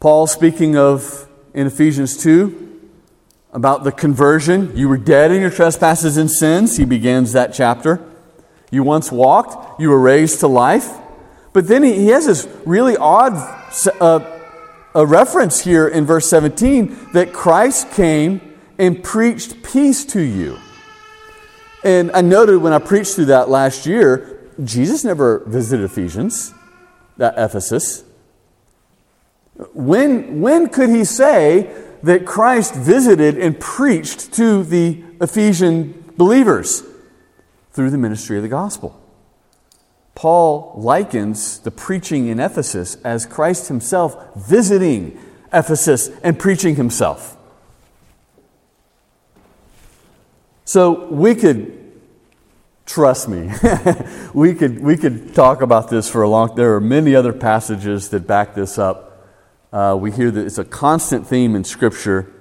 Paul 0.00 0.26
speaking 0.26 0.76
of 0.76 1.28
in 1.54 1.66
Ephesians 1.68 2.20
2 2.20 2.90
about 3.52 3.84
the 3.84 3.92
conversion. 3.92 4.76
You 4.76 4.88
were 4.88 4.96
dead 4.96 5.30
in 5.30 5.40
your 5.40 5.50
trespasses 5.50 6.16
and 6.16 6.30
sins. 6.30 6.76
He 6.76 6.84
begins 6.84 7.32
that 7.32 7.54
chapter. 7.54 8.04
You 8.70 8.82
once 8.82 9.12
walked, 9.12 9.80
you 9.80 9.90
were 9.90 10.00
raised 10.00 10.40
to 10.40 10.48
life. 10.48 10.98
But 11.52 11.68
then 11.68 11.82
he, 11.82 11.94
he 11.94 12.06
has 12.08 12.26
this 12.26 12.48
really 12.64 12.96
odd 12.96 13.34
uh, 14.00 14.40
a 14.94 15.06
reference 15.06 15.60
here 15.60 15.88
in 15.88 16.04
verse 16.04 16.28
17 16.28 17.12
that 17.12 17.32
Christ 17.32 17.90
came 17.92 18.40
and 18.78 19.02
preached 19.02 19.62
peace 19.62 20.04
to 20.06 20.20
you. 20.20 20.58
And 21.84 22.10
I 22.12 22.20
noted 22.20 22.58
when 22.58 22.72
I 22.72 22.78
preached 22.78 23.14
through 23.14 23.26
that 23.26 23.48
last 23.48 23.86
year, 23.86 24.50
Jesus 24.62 25.04
never 25.04 25.40
visited 25.46 25.84
Ephesians, 25.84 26.54
that 27.16 27.34
Ephesus. 27.36 28.04
When, 29.72 30.40
when 30.40 30.68
could 30.68 30.90
he 30.90 31.04
say 31.04 31.74
that 32.02 32.26
Christ 32.26 32.74
visited 32.74 33.38
and 33.38 33.58
preached 33.58 34.32
to 34.34 34.62
the 34.62 35.02
Ephesian 35.20 36.12
believers? 36.16 36.82
Through 37.72 37.90
the 37.90 37.98
ministry 37.98 38.36
of 38.36 38.42
the 38.42 38.50
gospel. 38.50 39.01
Paul 40.14 40.74
likens 40.76 41.58
the 41.60 41.70
preaching 41.70 42.28
in 42.28 42.38
Ephesus 42.38 42.96
as 42.96 43.26
Christ 43.26 43.68
himself 43.68 44.16
visiting 44.36 45.18
Ephesus 45.52 46.10
and 46.22 46.38
preaching 46.38 46.76
himself. 46.76 47.36
So 50.64 51.06
we 51.06 51.34
could, 51.34 51.92
trust 52.86 53.28
me, 53.28 53.50
we, 54.34 54.54
could, 54.54 54.80
we 54.80 54.96
could 54.96 55.34
talk 55.34 55.60
about 55.60 55.90
this 55.90 56.08
for 56.08 56.22
a 56.22 56.28
long 56.28 56.54
There 56.54 56.74
are 56.74 56.80
many 56.80 57.14
other 57.14 57.32
passages 57.32 58.10
that 58.10 58.26
back 58.26 58.54
this 58.54 58.78
up. 58.78 59.28
Uh, 59.72 59.96
we 59.98 60.10
hear 60.10 60.30
that 60.30 60.46
it's 60.46 60.58
a 60.58 60.64
constant 60.64 61.26
theme 61.26 61.56
in 61.56 61.64
Scripture. 61.64 62.32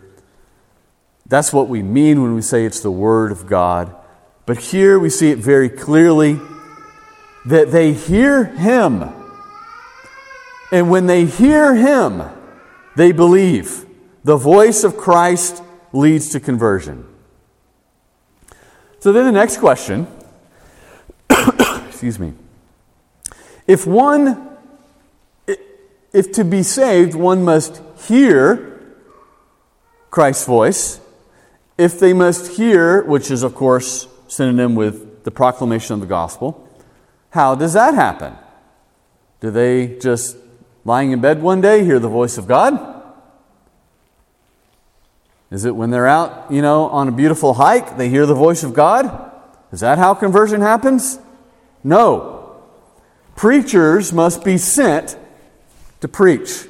That's 1.25 1.53
what 1.53 1.69
we 1.69 1.81
mean 1.81 2.21
when 2.21 2.36
we 2.36 2.41
say 2.41 2.65
it's 2.65 2.81
the 2.81 2.91
Word 2.91 3.31
of 3.31 3.47
God. 3.47 3.95
But 4.45 4.57
here 4.57 4.99
we 4.99 5.10
see 5.10 5.31
it 5.31 5.38
very 5.38 5.69
clearly 5.69 6.39
that 7.45 7.71
they 7.71 7.93
hear 7.93 8.45
Him. 8.45 9.04
And 10.71 10.89
when 10.89 11.08
they 11.08 11.25
hear 11.25 11.75
Him, 11.75 12.23
they 12.95 13.12
believe. 13.12 13.86
The 14.23 14.38
voice 14.38 14.84
of 14.84 14.97
Christ 14.97 15.63
leads 15.93 16.30
to 16.30 16.39
conversion. 16.39 17.08
So 18.99 19.12
then 19.12 19.25
the 19.25 19.32
next 19.32 19.58
question 19.58 20.08
excuse 21.88 22.19
me. 22.19 22.34
If 23.67 23.86
one, 23.86 24.58
if 26.12 26.32
to 26.34 26.43
be 26.43 26.63
saved, 26.63 27.15
one 27.15 27.43
must 27.43 27.82
hear 28.08 28.95
Christ's 30.10 30.45
voice, 30.45 30.99
if 31.77 31.99
they 31.99 32.13
must 32.13 32.58
hear, 32.58 33.04
which 33.04 33.32
is, 33.32 33.43
of 33.43 33.56
course, 33.56 34.08
synonym 34.27 34.75
with 34.75 35.23
the 35.23 35.32
proclamation 35.32 35.93
of 35.93 36.01
the 36.01 36.08
gospel, 36.08 36.67
how 37.32 37.56
does 37.56 37.74
that 37.74 37.94
happen? 37.96 38.36
Do 39.39 39.52
they 39.52 39.98
just, 40.00 40.38
lying 40.86 41.12
in 41.12 41.20
bed 41.20 41.41
one 41.41 41.60
day, 41.60 41.84
hear 41.84 42.00
the 42.00 42.10
voice 42.10 42.38
of 42.38 42.48
God? 42.48 43.04
Is 45.50 45.65
it 45.65 45.76
when 45.76 45.89
they're 45.89 46.08
out, 46.08 46.52
you 46.52 46.62
know, 46.62 46.86
on 46.86 47.08
a 47.08 47.12
beautiful 47.12 47.56
hike, 47.56 47.98
they 47.98 48.08
hear 48.08 48.26
the 48.26 48.36
voice 48.36 48.63
of 48.63 48.74
God? 48.74 49.32
Is 49.72 49.82
that 49.82 49.98
how 49.98 50.13
conversion 50.13 50.62
happens? 50.62 51.20
No. 51.84 52.62
Preachers 53.36 54.13
must 54.13 54.44
be 54.44 54.58
sent 54.58 55.17
to 56.00 56.08
preach. 56.08 56.67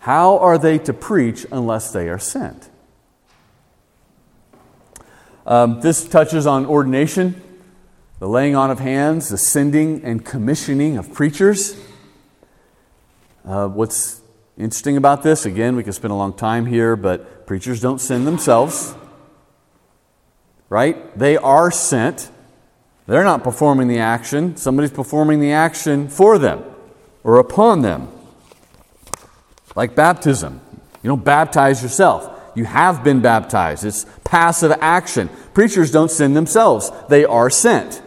How 0.00 0.38
are 0.38 0.58
they 0.58 0.78
to 0.80 0.92
preach 0.92 1.46
unless 1.52 1.92
they 1.92 2.08
are 2.08 2.18
sent? 2.18 2.68
Um, 5.46 5.80
this 5.80 6.06
touches 6.06 6.46
on 6.46 6.66
ordination, 6.66 7.40
the 8.18 8.28
laying 8.28 8.56
on 8.56 8.70
of 8.70 8.78
hands, 8.80 9.28
the 9.28 9.38
sending 9.38 10.04
and 10.04 10.24
commissioning 10.24 10.96
of 10.96 11.12
preachers. 11.12 11.80
Uh, 13.44 13.68
what's 13.68 14.18
Interesting 14.58 14.96
about 14.96 15.22
this, 15.22 15.46
again, 15.46 15.76
we 15.76 15.84
could 15.84 15.94
spend 15.94 16.10
a 16.10 16.16
long 16.16 16.32
time 16.32 16.66
here, 16.66 16.96
but 16.96 17.46
preachers 17.46 17.80
don't 17.80 18.00
send 18.00 18.26
themselves, 18.26 18.92
right? 20.68 21.16
They 21.16 21.36
are 21.36 21.70
sent. 21.70 22.28
They're 23.06 23.22
not 23.22 23.44
performing 23.44 23.86
the 23.86 24.00
action, 24.00 24.56
somebody's 24.56 24.90
performing 24.90 25.38
the 25.38 25.52
action 25.52 26.08
for 26.08 26.38
them 26.38 26.64
or 27.22 27.38
upon 27.38 27.82
them. 27.82 28.08
Like 29.76 29.94
baptism. 29.94 30.60
You 31.04 31.08
don't 31.08 31.24
baptize 31.24 31.80
yourself. 31.80 32.28
You 32.56 32.64
have 32.64 33.04
been 33.04 33.20
baptized. 33.20 33.84
It's 33.84 34.06
passive 34.24 34.72
action. 34.80 35.30
Preachers 35.54 35.92
don't 35.92 36.10
send 36.10 36.36
themselves, 36.36 36.90
they 37.08 37.24
are 37.24 37.48
sent. 37.48 38.02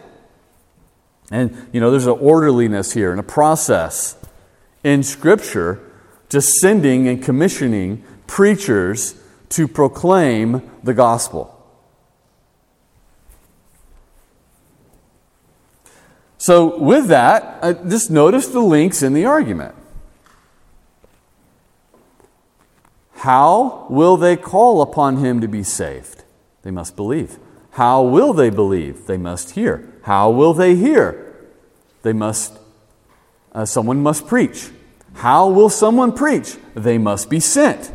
And, 1.32 1.66
you 1.72 1.80
know, 1.80 1.90
there's 1.90 2.06
an 2.06 2.18
orderliness 2.20 2.92
here 2.92 3.10
and 3.10 3.18
a 3.18 3.24
process 3.24 4.16
in 4.84 5.02
Scripture 5.02 5.80
just 6.28 6.52
sending 6.60 7.08
and 7.08 7.22
commissioning 7.22 8.04
preachers 8.26 9.14
to 9.48 9.66
proclaim 9.66 10.70
the 10.82 10.92
gospel. 10.92 11.48
So, 16.36 16.78
with 16.78 17.06
that, 17.08 17.58
uh, 17.62 17.72
just 17.88 18.10
notice 18.10 18.48
the 18.48 18.60
links 18.60 19.02
in 19.02 19.14
the 19.14 19.24
argument. 19.24 19.74
How 23.16 23.86
will 23.88 24.16
they 24.16 24.36
call 24.36 24.82
upon 24.82 25.18
him 25.18 25.40
to 25.40 25.48
be 25.48 25.62
saved? 25.62 26.24
They 26.62 26.70
must 26.70 26.94
believe. 26.94 27.38
How 27.72 28.02
will 28.02 28.32
they 28.32 28.50
believe? 28.50 29.06
They 29.06 29.16
must 29.16 29.52
hear. 29.52 29.91
How 30.02 30.30
will 30.30 30.54
they 30.54 30.74
hear? 30.74 31.34
They 32.02 32.12
must, 32.12 32.58
uh, 33.52 33.64
someone 33.64 34.02
must 34.02 34.26
preach. 34.26 34.70
How 35.14 35.48
will 35.48 35.70
someone 35.70 36.12
preach? 36.12 36.56
They 36.74 36.98
must 36.98 37.30
be 37.30 37.40
sent. 37.40 37.92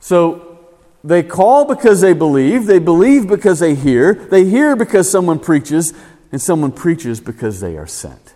So 0.00 0.66
they 1.02 1.22
call 1.22 1.64
because 1.64 2.00
they 2.00 2.12
believe, 2.12 2.66
they 2.66 2.78
believe 2.78 3.28
because 3.28 3.60
they 3.60 3.74
hear, 3.74 4.14
they 4.14 4.44
hear 4.44 4.76
because 4.76 5.10
someone 5.10 5.38
preaches, 5.38 5.92
and 6.30 6.42
someone 6.42 6.72
preaches 6.72 7.20
because 7.20 7.60
they 7.60 7.76
are 7.76 7.86
sent. 7.86 8.34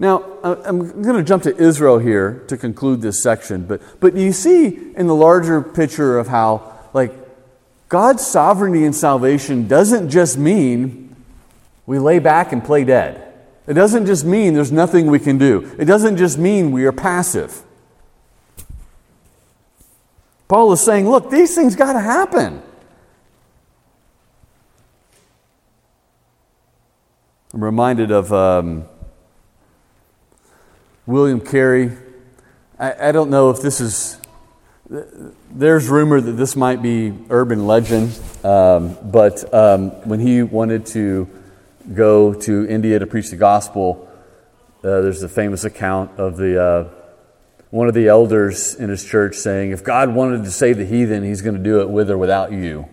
Now, 0.00 0.24
I'm 0.42 1.02
going 1.02 1.16
to 1.16 1.24
jump 1.24 1.42
to 1.42 1.56
Israel 1.56 1.98
here 1.98 2.44
to 2.48 2.56
conclude 2.56 3.02
this 3.02 3.20
section, 3.20 3.66
but, 3.66 3.82
but 4.00 4.16
you 4.16 4.32
see 4.32 4.92
in 4.96 5.08
the 5.08 5.14
larger 5.14 5.60
picture 5.60 6.18
of 6.18 6.28
how, 6.28 6.88
like, 6.92 7.12
God's 7.88 8.26
sovereignty 8.26 8.84
and 8.84 8.94
salvation 8.94 9.66
doesn't 9.66 10.10
just 10.10 10.36
mean 10.36 11.16
we 11.86 11.98
lay 11.98 12.18
back 12.18 12.52
and 12.52 12.62
play 12.62 12.84
dead. 12.84 13.24
It 13.66 13.74
doesn't 13.74 14.06
just 14.06 14.24
mean 14.24 14.54
there's 14.54 14.72
nothing 14.72 15.06
we 15.06 15.18
can 15.18 15.38
do, 15.38 15.74
it 15.78 15.86
doesn't 15.86 16.16
just 16.16 16.38
mean 16.38 16.72
we 16.72 16.84
are 16.84 16.92
passive. 16.92 17.62
Paul 20.48 20.72
is 20.72 20.80
saying, 20.80 21.08
look, 21.08 21.30
these 21.30 21.54
things 21.54 21.76
got 21.76 21.92
to 21.92 22.00
happen. 22.00 22.62
I'm 27.52 27.62
reminded 27.64 28.10
of 28.10 28.32
um, 28.32 28.86
William 31.06 31.40
Carey. 31.40 31.92
I, 32.78 33.08
I, 33.08 33.12
don't 33.12 33.28
know 33.28 33.50
if 33.50 33.60
this 33.60 33.80
is 33.80 34.18
there's 34.90 35.88
rumor 35.88 36.20
that 36.20 36.32
this 36.32 36.56
might 36.56 36.80
be 36.80 37.12
urban 37.28 37.66
legend, 37.66 38.18
um, 38.42 38.96
but 39.04 39.52
um, 39.52 39.90
when 40.08 40.20
he 40.20 40.42
wanted 40.42 40.86
to 40.86 41.28
go 41.94 42.32
to 42.32 42.66
India 42.68 42.98
to 42.98 43.06
preach 43.06 43.30
the 43.30 43.36
gospel, 43.36 44.08
uh, 44.78 45.02
there's 45.02 45.22
a 45.22 45.28
famous 45.28 45.64
account 45.64 46.18
of 46.18 46.36
the 46.36 46.62
uh, 46.62 46.88
one 47.70 47.86
of 47.86 47.94
the 47.94 48.08
elders 48.08 48.74
in 48.74 48.88
his 48.88 49.04
church 49.04 49.34
saying, 49.34 49.72
"If 49.72 49.84
God 49.84 50.14
wanted 50.14 50.44
to 50.44 50.50
save 50.50 50.78
the 50.78 50.86
heathen, 50.86 51.22
He's 51.22 51.42
going 51.42 51.56
to 51.56 51.62
do 51.62 51.80
it 51.80 51.90
with 51.90 52.10
or 52.10 52.16
without 52.16 52.52
you." 52.52 52.88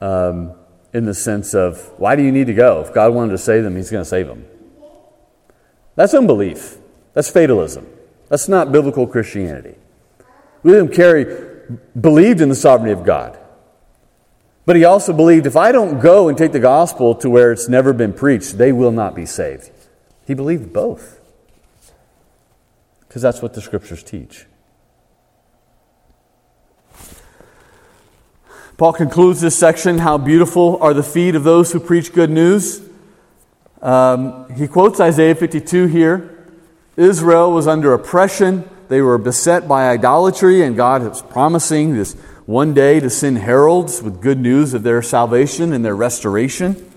Um, 0.00 0.54
in 0.94 1.04
the 1.06 1.14
sense 1.14 1.54
of, 1.54 1.90
why 1.98 2.16
do 2.16 2.22
you 2.22 2.30
need 2.30 2.46
to 2.46 2.54
go? 2.54 2.82
If 2.82 2.92
God 2.92 3.14
wanted 3.14 3.32
to 3.32 3.38
save 3.38 3.62
them, 3.62 3.76
He's 3.76 3.90
going 3.90 4.02
to 4.02 4.08
save 4.08 4.26
them. 4.26 4.44
That's 5.96 6.14
unbelief. 6.14 6.76
That's 7.12 7.30
fatalism. 7.30 7.86
That's 8.28 8.48
not 8.48 8.72
biblical 8.72 9.06
Christianity. 9.06 9.76
William 10.62 10.88
Carey 10.88 11.50
believed 11.98 12.40
in 12.40 12.48
the 12.48 12.54
sovereignty 12.54 12.92
of 12.92 13.04
God. 13.04 13.38
But 14.64 14.76
he 14.76 14.84
also 14.84 15.12
believed 15.12 15.46
if 15.46 15.56
I 15.56 15.72
don't 15.72 16.00
go 16.00 16.28
and 16.28 16.38
take 16.38 16.52
the 16.52 16.60
gospel 16.60 17.14
to 17.16 17.28
where 17.28 17.50
it's 17.50 17.68
never 17.68 17.92
been 17.92 18.12
preached, 18.12 18.58
they 18.58 18.72
will 18.72 18.92
not 18.92 19.14
be 19.14 19.26
saved. 19.26 19.70
He 20.24 20.34
believed 20.34 20.72
both. 20.72 21.20
Because 23.00 23.22
that's 23.22 23.42
what 23.42 23.54
the 23.54 23.60
scriptures 23.60 24.02
teach. 24.02 24.46
Paul 28.76 28.92
concludes 28.92 29.40
this 29.40 29.58
section 29.58 29.98
How 29.98 30.16
beautiful 30.16 30.78
are 30.80 30.94
the 30.94 31.02
feet 31.02 31.34
of 31.34 31.44
those 31.44 31.72
who 31.72 31.80
preach 31.80 32.12
good 32.12 32.30
news. 32.30 32.80
Um, 33.80 34.52
he 34.54 34.68
quotes 34.68 35.00
Isaiah 35.00 35.34
52 35.34 35.86
here. 35.86 36.48
Israel 36.96 37.52
was 37.52 37.66
under 37.66 37.92
oppression 37.92 38.68
they 38.88 39.00
were 39.00 39.18
beset 39.18 39.66
by 39.66 39.88
idolatry, 39.88 40.62
and 40.62 40.76
God 40.76 41.02
was 41.02 41.22
promising 41.22 41.94
this 41.94 42.14
one 42.46 42.74
day 42.74 43.00
to 43.00 43.08
send 43.08 43.38
heralds 43.38 44.02
with 44.02 44.20
good 44.20 44.38
news 44.38 44.74
of 44.74 44.82
their 44.82 45.02
salvation 45.02 45.72
and 45.72 45.84
their 45.84 45.96
restoration. 45.96 46.90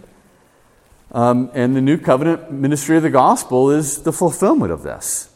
Um, 1.11 1.49
and 1.53 1.75
the 1.75 1.81
new 1.81 1.97
covenant 1.97 2.51
ministry 2.51 2.97
of 2.97 3.03
the 3.03 3.09
gospel 3.09 3.71
is 3.71 4.03
the 4.03 4.11
fulfillment 4.11 4.71
of 4.71 4.83
this. 4.83 5.29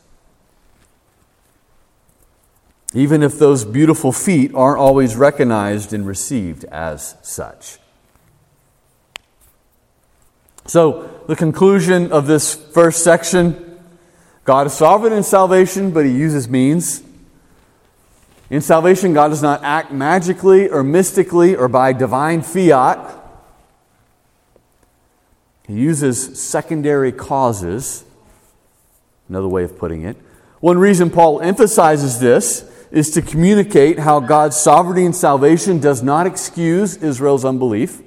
Even 2.93 3.21
if 3.21 3.38
those 3.38 3.63
beautiful 3.63 4.12
feet 4.12 4.51
aren't 4.55 4.79
always 4.79 5.15
recognized 5.15 5.93
and 5.93 6.05
received 6.05 6.65
as 6.65 7.15
such. 7.21 7.77
So, 10.65 11.23
the 11.27 11.35
conclusion 11.35 12.12
of 12.12 12.27
this 12.27 12.53
first 12.53 13.03
section 13.03 13.68
God 14.49 14.65
is 14.65 14.73
sovereign 14.73 15.13
in 15.13 15.21
salvation, 15.21 15.91
but 15.91 16.05
he 16.05 16.12
uses 16.12 16.49
means. 16.49 17.03
In 18.49 18.62
salvation, 18.62 19.13
God 19.13 19.27
does 19.27 19.43
not 19.43 19.63
act 19.63 19.91
magically 19.91 20.67
or 20.67 20.81
mystically 20.81 21.55
or 21.55 21.67
by 21.67 21.93
divine 21.93 22.41
fiat. 22.41 23.15
He 25.67 25.75
uses 25.75 26.41
secondary 26.41 27.12
causes, 27.12 28.03
another 29.27 29.47
way 29.47 29.63
of 29.65 29.77
putting 29.77 30.01
it. 30.01 30.17
One 30.62 30.79
reason 30.79 31.12
Paul 31.12 31.41
emphasizes 31.41 32.19
this 32.19 32.67
is 32.89 33.12
to 33.12 33.21
communicate 33.21 33.99
how 33.99 34.19
God's 34.19 34.57
sovereignty 34.57 35.05
in 35.05 35.13
salvation 35.13 35.77
does 35.77 36.01
not 36.01 36.25
excuse 36.25 36.97
Israel's 36.97 37.45
unbelief. 37.45 38.01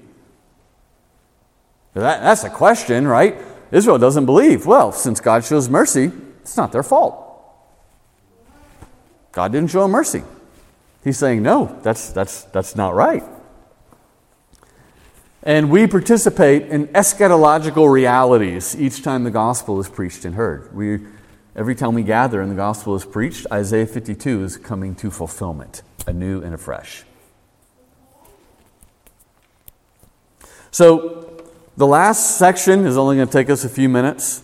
That, 1.94 2.20
that's 2.20 2.42
a 2.42 2.50
question, 2.50 3.06
right? 3.06 3.36
Israel 3.70 3.98
doesn't 3.98 4.26
believe. 4.26 4.66
Well, 4.66 4.90
since 4.90 5.20
God 5.20 5.44
shows 5.44 5.68
mercy, 5.68 6.10
it's 6.42 6.56
not 6.56 6.72
their 6.72 6.82
fault. 6.82 7.28
God 9.32 9.50
didn't 9.52 9.70
show 9.70 9.88
mercy. 9.88 10.22
He's 11.02 11.16
saying, 11.16 11.42
no, 11.42 11.78
that's, 11.82 12.10
that's, 12.10 12.44
that's 12.44 12.76
not 12.76 12.94
right. 12.94 13.24
And 15.42 15.70
we 15.70 15.86
participate 15.86 16.68
in 16.68 16.86
eschatological 16.88 17.90
realities 17.90 18.78
each 18.78 19.02
time 19.02 19.24
the 19.24 19.30
gospel 19.30 19.80
is 19.80 19.88
preached 19.88 20.24
and 20.24 20.36
heard. 20.36 20.72
We, 20.74 21.00
every 21.56 21.74
time 21.74 21.94
we 21.94 22.02
gather 22.02 22.40
and 22.40 22.50
the 22.50 22.56
gospel 22.56 22.94
is 22.94 23.04
preached, 23.04 23.46
Isaiah 23.50 23.86
52 23.86 24.44
is 24.44 24.56
coming 24.56 24.94
to 24.96 25.10
fulfillment, 25.10 25.82
anew 26.06 26.42
and 26.42 26.54
afresh. 26.54 27.04
So, 30.70 31.28
the 31.76 31.86
last 31.86 32.38
section 32.38 32.86
is 32.86 32.96
only 32.96 33.16
going 33.16 33.28
to 33.28 33.32
take 33.32 33.50
us 33.50 33.64
a 33.64 33.68
few 33.68 33.88
minutes. 33.88 34.42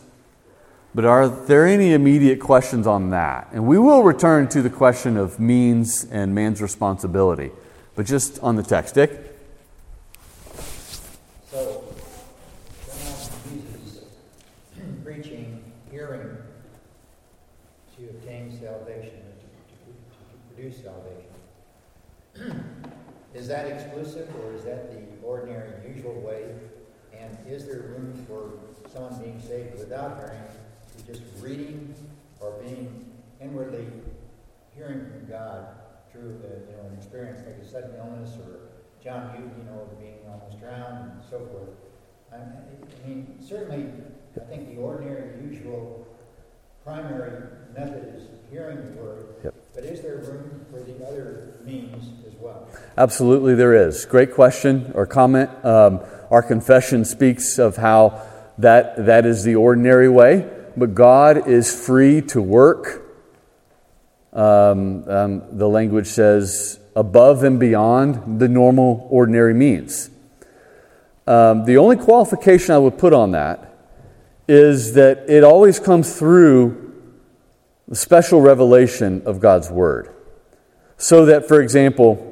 But 0.98 1.04
are 1.04 1.28
there 1.28 1.64
any 1.64 1.92
immediate 1.92 2.40
questions 2.40 2.84
on 2.84 3.11
that? 3.11 3.50
And 3.52 3.68
we 3.68 3.78
will 3.78 4.02
return 4.02 4.48
to 4.48 4.62
the 4.62 4.68
question 4.68 5.16
of 5.16 5.38
means 5.38 6.04
and 6.11 6.34
man's 6.34 6.61
responsibility. 6.61 7.52
But 7.94 8.04
just 8.04 8.40
on 8.40 8.56
the 8.56 8.64
text, 8.64 8.96
Dick? 8.96 9.12
So, 11.52 11.84
uses 13.54 14.00
preaching, 15.04 15.62
hearing 15.88 16.37
to 17.96 18.04
obtain 18.08 18.58
salvation, 18.58 19.22
to, 19.38 19.46
to, 19.70 19.92
to 19.92 20.52
produce 20.52 20.82
salvation. 20.82 22.64
is 23.37 23.46
that 23.46 23.68
exclusive 23.68 24.28
or 24.42 24.52
is 24.52 24.64
that 24.64 24.90
the 24.90 25.24
ordinary, 25.24 25.70
usual 25.94 26.20
way? 26.22 26.46
And 27.16 27.38
is 27.46 27.66
there 27.66 27.82
room 27.82 28.26
for 28.26 28.50
someone 28.92 29.16
being 29.22 29.40
saved 29.40 29.78
without 29.78 30.16
hearing 30.16 30.47
reading 31.48 31.94
or 32.40 32.52
being 32.62 33.06
inwardly 33.40 33.87
hearing 34.76 35.06
from 35.11 35.26
God 35.28 35.68
through 36.12 36.40
a, 36.44 36.70
you 36.70 36.76
know, 36.76 36.88
an 36.90 36.96
experience 36.96 37.40
like 37.46 37.56
a 37.56 37.66
sudden 37.66 37.94
illness 37.98 38.37
or 38.37 38.61
John 39.02 39.34
Hughes, 39.34 39.50
you 39.56 39.64
know, 39.64 39.88
being 39.98 40.18
almost 40.28 40.61
drowned 40.61 41.12
and 41.12 41.22
so 41.30 41.38
forth. 41.46 41.70
I, 42.32 42.37
I 42.37 43.08
mean, 43.08 43.37
certainly, 43.40 43.87
I 44.37 44.44
think 44.44 44.74
the 44.74 44.80
ordinary, 44.80 45.40
usual, 45.42 46.06
primary 46.84 47.48
method 47.74 48.14
is 48.14 48.24
hearing 48.50 48.76
the 48.76 49.02
word. 49.02 49.26
Yep. 49.44 49.54
But 49.74 49.84
is 49.84 50.02
there 50.02 50.16
room 50.16 50.66
for 50.70 50.80
the 50.80 51.06
other 51.06 51.54
means 51.64 52.11
as 52.26 52.34
well? 52.34 52.68
Absolutely, 52.96 53.54
there 53.54 53.74
is. 53.74 54.04
Great 54.04 54.34
question 54.34 54.92
or 54.94 55.06
comment. 55.06 55.50
Um, 55.64 56.00
our 56.30 56.42
confession 56.42 57.04
speaks 57.04 57.58
of 57.58 57.76
how 57.76 58.22
that, 58.58 59.06
that 59.06 59.24
is 59.24 59.44
the 59.44 59.54
ordinary 59.54 60.08
way 60.08 60.57
but 60.78 60.94
God 60.94 61.48
is 61.48 61.74
free 61.74 62.22
to 62.22 62.40
work. 62.40 63.04
Um, 64.32 65.08
um, 65.08 65.58
the 65.58 65.68
language 65.68 66.06
says 66.06 66.78
above 66.94 67.44
and 67.44 67.58
beyond 67.58 68.40
the 68.40 68.48
normal, 68.48 69.06
ordinary 69.10 69.54
means. 69.54 70.10
Um, 71.26 71.64
the 71.64 71.76
only 71.76 71.96
qualification 71.96 72.74
I 72.74 72.78
would 72.78 72.98
put 72.98 73.12
on 73.12 73.32
that 73.32 73.74
is 74.48 74.94
that 74.94 75.28
it 75.28 75.44
always 75.44 75.78
comes 75.78 76.18
through 76.18 76.94
the 77.86 77.96
special 77.96 78.40
revelation 78.40 79.22
of 79.26 79.40
God's 79.40 79.70
Word. 79.70 80.14
So 80.96 81.26
that, 81.26 81.46
for 81.46 81.60
example, 81.60 82.24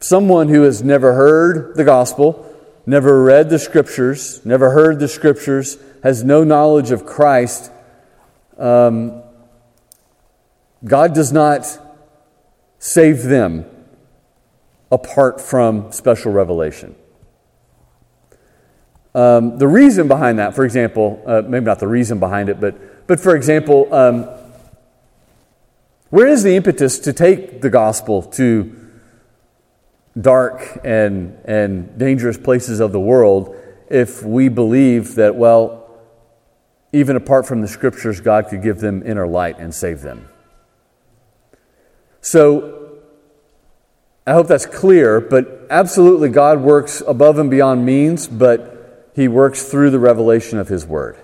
someone 0.00 0.48
who 0.48 0.62
has 0.62 0.82
never 0.82 1.14
heard 1.14 1.76
the 1.76 1.84
gospel, 1.84 2.45
never 2.86 3.22
read 3.22 3.50
the 3.50 3.58
scriptures, 3.58 4.44
never 4.46 4.70
heard 4.70 5.00
the 5.00 5.08
scriptures, 5.08 5.78
has 6.02 6.22
no 6.22 6.44
knowledge 6.44 6.92
of 6.92 7.04
Christ, 7.04 7.70
um, 8.56 9.22
God 10.84 11.14
does 11.14 11.32
not 11.32 11.66
save 12.78 13.24
them 13.24 13.66
apart 14.92 15.40
from 15.40 15.90
special 15.90 16.32
revelation. 16.32 16.94
Um, 19.14 19.58
the 19.58 19.66
reason 19.66 20.08
behind 20.08 20.38
that, 20.38 20.54
for 20.54 20.64
example, 20.64 21.22
uh, 21.26 21.42
maybe 21.46 21.64
not 21.64 21.80
the 21.80 21.88
reason 21.88 22.20
behind 22.20 22.48
it, 22.48 22.60
but, 22.60 23.06
but 23.06 23.18
for 23.18 23.34
example, 23.34 23.92
um, 23.92 24.28
where 26.10 26.28
is 26.28 26.42
the 26.42 26.54
impetus 26.54 26.98
to 27.00 27.12
take 27.12 27.62
the 27.62 27.70
gospel 27.70 28.22
to 28.22 28.85
dark 30.20 30.80
and, 30.84 31.38
and 31.44 31.98
dangerous 31.98 32.38
places 32.38 32.80
of 32.80 32.92
the 32.92 33.00
world 33.00 33.54
if 33.88 34.22
we 34.22 34.48
believe 34.48 35.14
that, 35.16 35.36
well, 35.36 35.82
even 36.92 37.16
apart 37.16 37.46
from 37.46 37.60
the 37.60 37.68
scriptures, 37.68 38.20
God 38.20 38.48
could 38.48 38.62
give 38.62 38.80
them 38.80 39.02
inner 39.06 39.26
light 39.26 39.58
and 39.58 39.74
save 39.74 40.00
them. 40.00 40.28
So, 42.20 42.98
I 44.26 44.32
hope 44.32 44.48
that's 44.48 44.66
clear, 44.66 45.20
but 45.20 45.66
absolutely 45.70 46.30
God 46.30 46.60
works 46.60 47.02
above 47.06 47.38
and 47.38 47.50
beyond 47.50 47.86
means, 47.86 48.26
but 48.26 49.12
He 49.14 49.28
works 49.28 49.68
through 49.68 49.90
the 49.90 50.00
revelation 50.00 50.58
of 50.58 50.68
His 50.68 50.84
Word. 50.84 51.16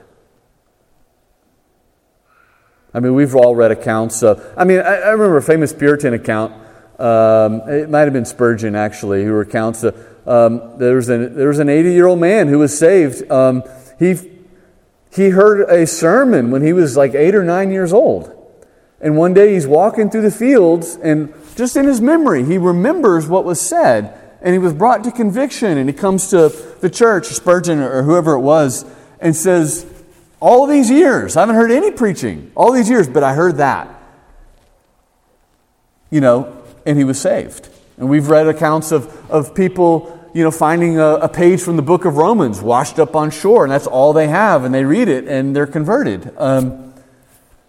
I 2.95 3.01
mean, 3.01 3.15
we've 3.15 3.35
all 3.35 3.57
read 3.57 3.71
accounts 3.71 4.23
of, 4.23 4.47
I 4.57 4.65
mean, 4.65 4.79
I, 4.79 4.97
I 4.97 5.09
remember 5.09 5.39
a 5.39 5.43
famous 5.43 5.73
Puritan 5.73 6.13
account. 6.13 6.62
Um, 6.99 7.63
it 7.69 7.91
might 7.91 8.03
have 8.03 8.13
been 8.13 8.25
Spurgeon, 8.25 8.75
actually, 8.75 9.25
who 9.25 9.33
recounts 9.33 9.81
that 9.81 9.95
um, 10.27 10.79
there, 10.79 10.95
was 10.95 11.09
an, 11.09 11.35
there 11.35 11.49
was 11.49 11.59
an 11.59 11.69
80 11.69 11.93
year 11.93 12.07
old 12.07 12.21
man 12.21 12.49
who 12.49 12.59
was 12.59 12.79
saved. 12.79 13.31
Um, 13.31 13.65
he 13.99 14.15
he 15.15 15.31
heard 15.31 15.69
a 15.69 15.87
sermon 15.87 16.51
when 16.51 16.63
he 16.63 16.73
was 16.73 16.97
like 16.97 17.15
eight 17.15 17.35
or 17.35 17.45
nine 17.45 17.71
years 17.71 17.93
old. 17.93 18.39
And 19.01 19.17
one 19.17 19.35
day 19.35 19.53
he's 19.53 19.67
walking 19.67 20.09
through 20.09 20.23
the 20.23 20.31
fields, 20.31 20.97
and 21.03 21.35
just 21.57 21.77
in 21.77 21.87
his 21.87 22.01
memory, 22.01 22.45
he 22.45 22.57
remembers 22.57 23.27
what 23.27 23.45
was 23.45 23.61
said. 23.61 24.19
And 24.41 24.53
he 24.53 24.59
was 24.59 24.73
brought 24.73 25.05
to 25.05 25.13
conviction, 25.13 25.77
and 25.77 25.89
he 25.89 25.95
comes 25.95 26.29
to 26.29 26.49
the 26.81 26.89
church, 26.89 27.27
Spurgeon 27.27 27.79
or 27.81 28.03
whoever 28.03 28.35
it 28.35 28.41
was, 28.41 28.85
and 29.21 29.37
says, 29.37 29.87
All 30.41 30.67
these 30.67 30.91
years, 30.91 31.37
I 31.37 31.41
haven't 31.41 31.57
heard 31.57 31.71
any 31.71 31.91
preaching, 31.91 32.51
all 32.55 32.73
these 32.73 32.89
years, 32.89 33.09
but 33.09 33.23
I 33.23 33.35
heard 33.35 33.59
that. 33.59 33.89
You 36.11 36.21
know, 36.21 36.62
and 36.87 36.99
he 36.99 37.05
was 37.05 37.21
saved. 37.21 37.69
And 37.97 38.09
we've 38.09 38.29
read 38.29 38.47
accounts 38.49 38.93
of, 38.93 39.31
of 39.31 39.55
people, 39.55 40.19
you 40.35 40.43
know, 40.43 40.51
finding 40.51 40.99
a, 40.99 41.15
a 41.17 41.29
page 41.29 41.61
from 41.61 41.77
the 41.77 41.83
book 41.83 42.05
of 42.05 42.17
Romans 42.17 42.61
washed 42.61 42.99
up 42.99 43.15
on 43.15 43.31
shore, 43.31 43.65
and 43.65 43.73
that's 43.73 43.87
all 43.87 44.13
they 44.13 44.29
have, 44.29 44.65
and 44.65 44.75
they 44.75 44.85
read 44.85 45.09
it 45.09 45.29
and 45.29 45.55
they're 45.55 45.67
converted. 45.67 46.33
Um, 46.39 46.95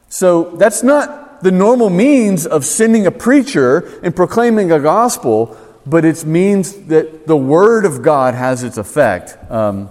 so 0.09 0.55
that's 0.55 0.84
not 0.84 1.41
the 1.43 1.51
normal 1.51 1.89
means 1.89 2.45
of 2.45 2.64
sending 2.64 3.05
a 3.05 3.11
preacher 3.11 3.99
and 4.01 4.16
proclaiming 4.16 4.72
a 4.72 4.80
gospel, 4.80 5.57
but 5.86 6.05
it 6.05 6.24
means 6.26 6.74
that 6.86 7.28
the 7.28 7.36
Word 7.36 7.86
of 7.86 8.01
God 8.01 8.34
has 8.34 8.64
its 8.64 8.78
effect. 8.78 9.38
Um, 9.51 9.89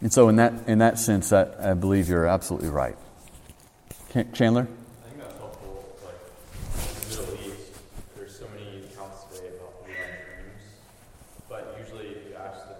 and 0.00 0.12
so, 0.12 0.28
in 0.28 0.36
that, 0.36 0.52
in 0.68 0.78
that 0.78 0.98
sense, 0.98 1.32
I, 1.32 1.48
I 1.70 1.74
believe 1.74 2.08
you're 2.08 2.26
absolutely 2.26 2.68
right. 2.68 2.96
Chandler? 4.32 4.68
I 4.68 5.08
think 5.08 5.20
that's 5.20 5.36
helpful. 5.38 5.96
Like 6.04 6.14
in 7.02 7.10
the 7.10 7.22
Middle 7.22 7.50
East, 7.50 7.72
there's 8.16 8.38
so 8.38 8.46
many 8.54 8.84
accounts 8.84 9.24
today 9.32 9.48
about 9.56 9.84
people 9.84 9.94
having 9.98 10.22
dreams, 10.22 10.62
but 11.48 11.76
usually 11.82 12.08
if 12.14 12.28
you 12.28 12.34
ask 12.36 12.66
them, 12.68 12.78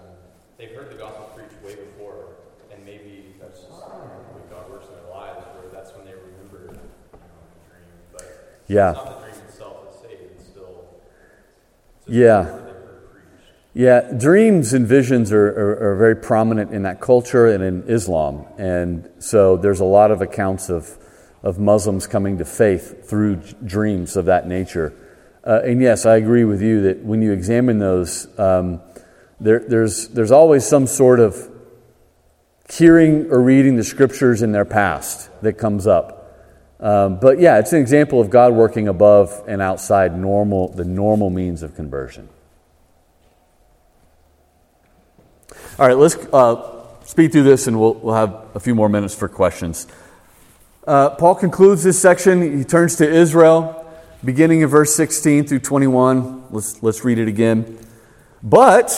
they've 0.58 0.70
heard 0.70 0.90
the 0.90 0.96
gospel 0.96 1.30
preached 1.34 1.58
way 1.64 1.74
before, 1.74 2.36
and 2.72 2.84
maybe 2.84 3.34
that's 3.40 3.60
just 3.60 3.72
what 3.72 4.50
God 4.50 4.70
works 4.70 4.86
in 4.86 4.94
their 4.94 5.10
lives, 5.10 5.44
where 5.58 5.72
that's 5.72 5.94
when 5.96 6.06
they 6.06 6.14
remember 6.14 6.70
you 6.70 6.78
know, 6.78 7.42
the 7.50 7.60
dream. 7.66 7.82
But 8.12 8.24
Yeah. 8.24 8.30
it's 8.30 8.30
not 8.30 8.30
the 8.30 8.30
dream 8.30 8.30
itself 8.30 8.30
that's 8.30 8.30
saved; 8.30 8.30
it's 8.30 8.30
still 8.30 8.46
it's 8.46 8.57
Yeah. 8.68 8.92
the 8.92 9.00
word 12.42 12.66
they've 12.66 12.86
heard 12.86 13.10
preached. 13.12 13.52
Yeah, 13.72 14.12
dreams 14.16 14.74
and 14.74 14.86
visions 14.86 15.32
are, 15.32 15.48
are, 15.48 15.92
are 15.92 15.96
very 15.96 16.16
prominent 16.16 16.72
in 16.72 16.82
that 16.82 17.00
culture 17.00 17.46
and 17.46 17.64
in 17.64 17.84
Islam. 17.88 18.44
And 18.58 19.08
so 19.18 19.56
there's 19.56 19.80
a 19.80 19.86
lot 19.86 20.10
of 20.10 20.20
accounts 20.20 20.68
of, 20.68 20.96
of 21.42 21.58
Muslims 21.58 22.06
coming 22.06 22.38
to 22.38 22.44
faith 22.44 23.08
through 23.08 23.36
dreams 23.64 24.16
of 24.16 24.26
that 24.26 24.46
nature. 24.46 24.92
Uh, 25.44 25.62
and 25.64 25.80
yes, 25.80 26.04
I 26.04 26.16
agree 26.16 26.44
with 26.44 26.60
you 26.60 26.82
that 26.82 27.02
when 27.02 27.22
you 27.22 27.32
examine 27.32 27.78
those, 27.78 28.28
um, 28.38 28.82
there, 29.40 29.60
there's, 29.60 30.08
there's 30.08 30.30
always 30.30 30.66
some 30.66 30.86
sort 30.86 31.20
of 31.20 31.50
hearing 32.70 33.30
or 33.30 33.40
reading 33.40 33.76
the 33.76 33.84
scriptures 33.84 34.42
in 34.42 34.52
their 34.52 34.66
past 34.66 35.30
that 35.40 35.54
comes 35.54 35.86
up. 35.86 36.17
Um, 36.80 37.18
but 37.18 37.40
yeah, 37.40 37.58
it's 37.58 37.72
an 37.72 37.80
example 37.80 38.20
of 38.20 38.30
God 38.30 38.52
working 38.52 38.86
above 38.86 39.42
and 39.48 39.60
outside 39.60 40.16
normal, 40.16 40.68
the 40.68 40.84
normal 40.84 41.30
means 41.30 41.62
of 41.62 41.74
conversion. 41.74 42.28
All 45.78 45.86
right, 45.86 45.96
let's 45.96 46.16
uh, 46.32 47.04
speed 47.04 47.32
through 47.32 47.44
this 47.44 47.66
and 47.66 47.78
we'll, 47.78 47.94
we'll 47.94 48.14
have 48.14 48.46
a 48.54 48.60
few 48.60 48.74
more 48.74 48.88
minutes 48.88 49.14
for 49.14 49.28
questions. 49.28 49.86
Uh, 50.86 51.10
Paul 51.10 51.34
concludes 51.34 51.82
this 51.84 52.00
section. 52.00 52.58
He 52.58 52.64
turns 52.64 52.96
to 52.96 53.08
Israel, 53.08 53.86
beginning 54.24 54.62
in 54.62 54.68
verse 54.68 54.94
16 54.94 55.46
through 55.46 55.58
21. 55.58 56.44
Let's, 56.50 56.82
let's 56.82 57.04
read 57.04 57.18
it 57.18 57.28
again. 57.28 57.78
But, 58.42 58.90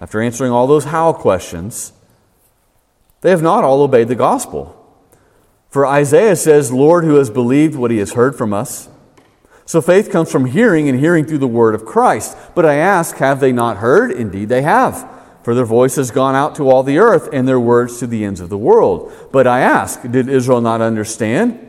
after 0.00 0.20
answering 0.20 0.52
all 0.52 0.66
those 0.66 0.84
how 0.84 1.12
questions, 1.12 1.92
they 3.22 3.30
have 3.30 3.42
not 3.42 3.64
all 3.64 3.82
obeyed 3.82 4.08
the 4.08 4.14
gospel. 4.14 4.85
For 5.76 5.84
Isaiah 5.84 6.36
says, 6.36 6.72
Lord, 6.72 7.04
who 7.04 7.16
has 7.16 7.28
believed 7.28 7.74
what 7.74 7.90
he 7.90 7.98
has 7.98 8.14
heard 8.14 8.34
from 8.34 8.54
us? 8.54 8.88
So 9.66 9.82
faith 9.82 10.10
comes 10.10 10.32
from 10.32 10.46
hearing, 10.46 10.88
and 10.88 10.98
hearing 10.98 11.26
through 11.26 11.36
the 11.36 11.46
word 11.46 11.74
of 11.74 11.84
Christ. 11.84 12.34
But 12.54 12.64
I 12.64 12.76
ask, 12.76 13.16
have 13.16 13.40
they 13.40 13.52
not 13.52 13.76
heard? 13.76 14.10
Indeed, 14.10 14.48
they 14.48 14.62
have. 14.62 15.06
For 15.42 15.54
their 15.54 15.66
voice 15.66 15.96
has 15.96 16.10
gone 16.10 16.34
out 16.34 16.54
to 16.54 16.70
all 16.70 16.82
the 16.82 16.96
earth, 16.96 17.28
and 17.30 17.46
their 17.46 17.60
words 17.60 17.98
to 17.98 18.06
the 18.06 18.24
ends 18.24 18.40
of 18.40 18.48
the 18.48 18.56
world. 18.56 19.12
But 19.32 19.46
I 19.46 19.60
ask, 19.60 20.00
did 20.00 20.30
Israel 20.30 20.62
not 20.62 20.80
understand? 20.80 21.60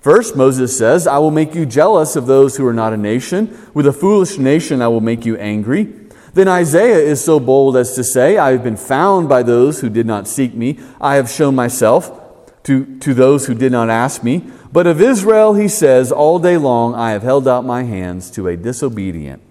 First, 0.00 0.34
Moses 0.34 0.76
says, 0.76 1.06
I 1.06 1.18
will 1.18 1.30
make 1.30 1.54
you 1.54 1.64
jealous 1.64 2.16
of 2.16 2.26
those 2.26 2.56
who 2.56 2.66
are 2.66 2.74
not 2.74 2.92
a 2.92 2.96
nation. 2.96 3.56
With 3.72 3.86
a 3.86 3.92
foolish 3.92 4.36
nation, 4.36 4.82
I 4.82 4.88
will 4.88 5.00
make 5.00 5.24
you 5.24 5.36
angry. 5.36 5.94
Then 6.32 6.48
Isaiah 6.48 6.98
is 6.98 7.22
so 7.22 7.38
bold 7.38 7.76
as 7.76 7.94
to 7.94 8.02
say, 8.02 8.36
I 8.36 8.50
have 8.50 8.64
been 8.64 8.76
found 8.76 9.28
by 9.28 9.44
those 9.44 9.80
who 9.80 9.88
did 9.88 10.06
not 10.06 10.26
seek 10.26 10.54
me. 10.54 10.80
I 11.00 11.14
have 11.14 11.30
shown 11.30 11.54
myself 11.54 12.22
to, 12.64 12.98
to 12.98 13.14
those 13.14 13.46
who 13.46 13.54
did 13.54 13.72
not 13.72 13.88
ask 13.88 14.24
me. 14.24 14.44
But 14.72 14.86
of 14.86 15.00
Israel, 15.00 15.54
he 15.54 15.68
says, 15.68 16.10
All 16.10 16.38
day 16.38 16.56
long 16.56 16.94
I 16.94 17.12
have 17.12 17.22
held 17.22 17.46
out 17.46 17.64
my 17.64 17.84
hands 17.84 18.30
to 18.32 18.48
a 18.48 18.56
disobedient 18.56 19.42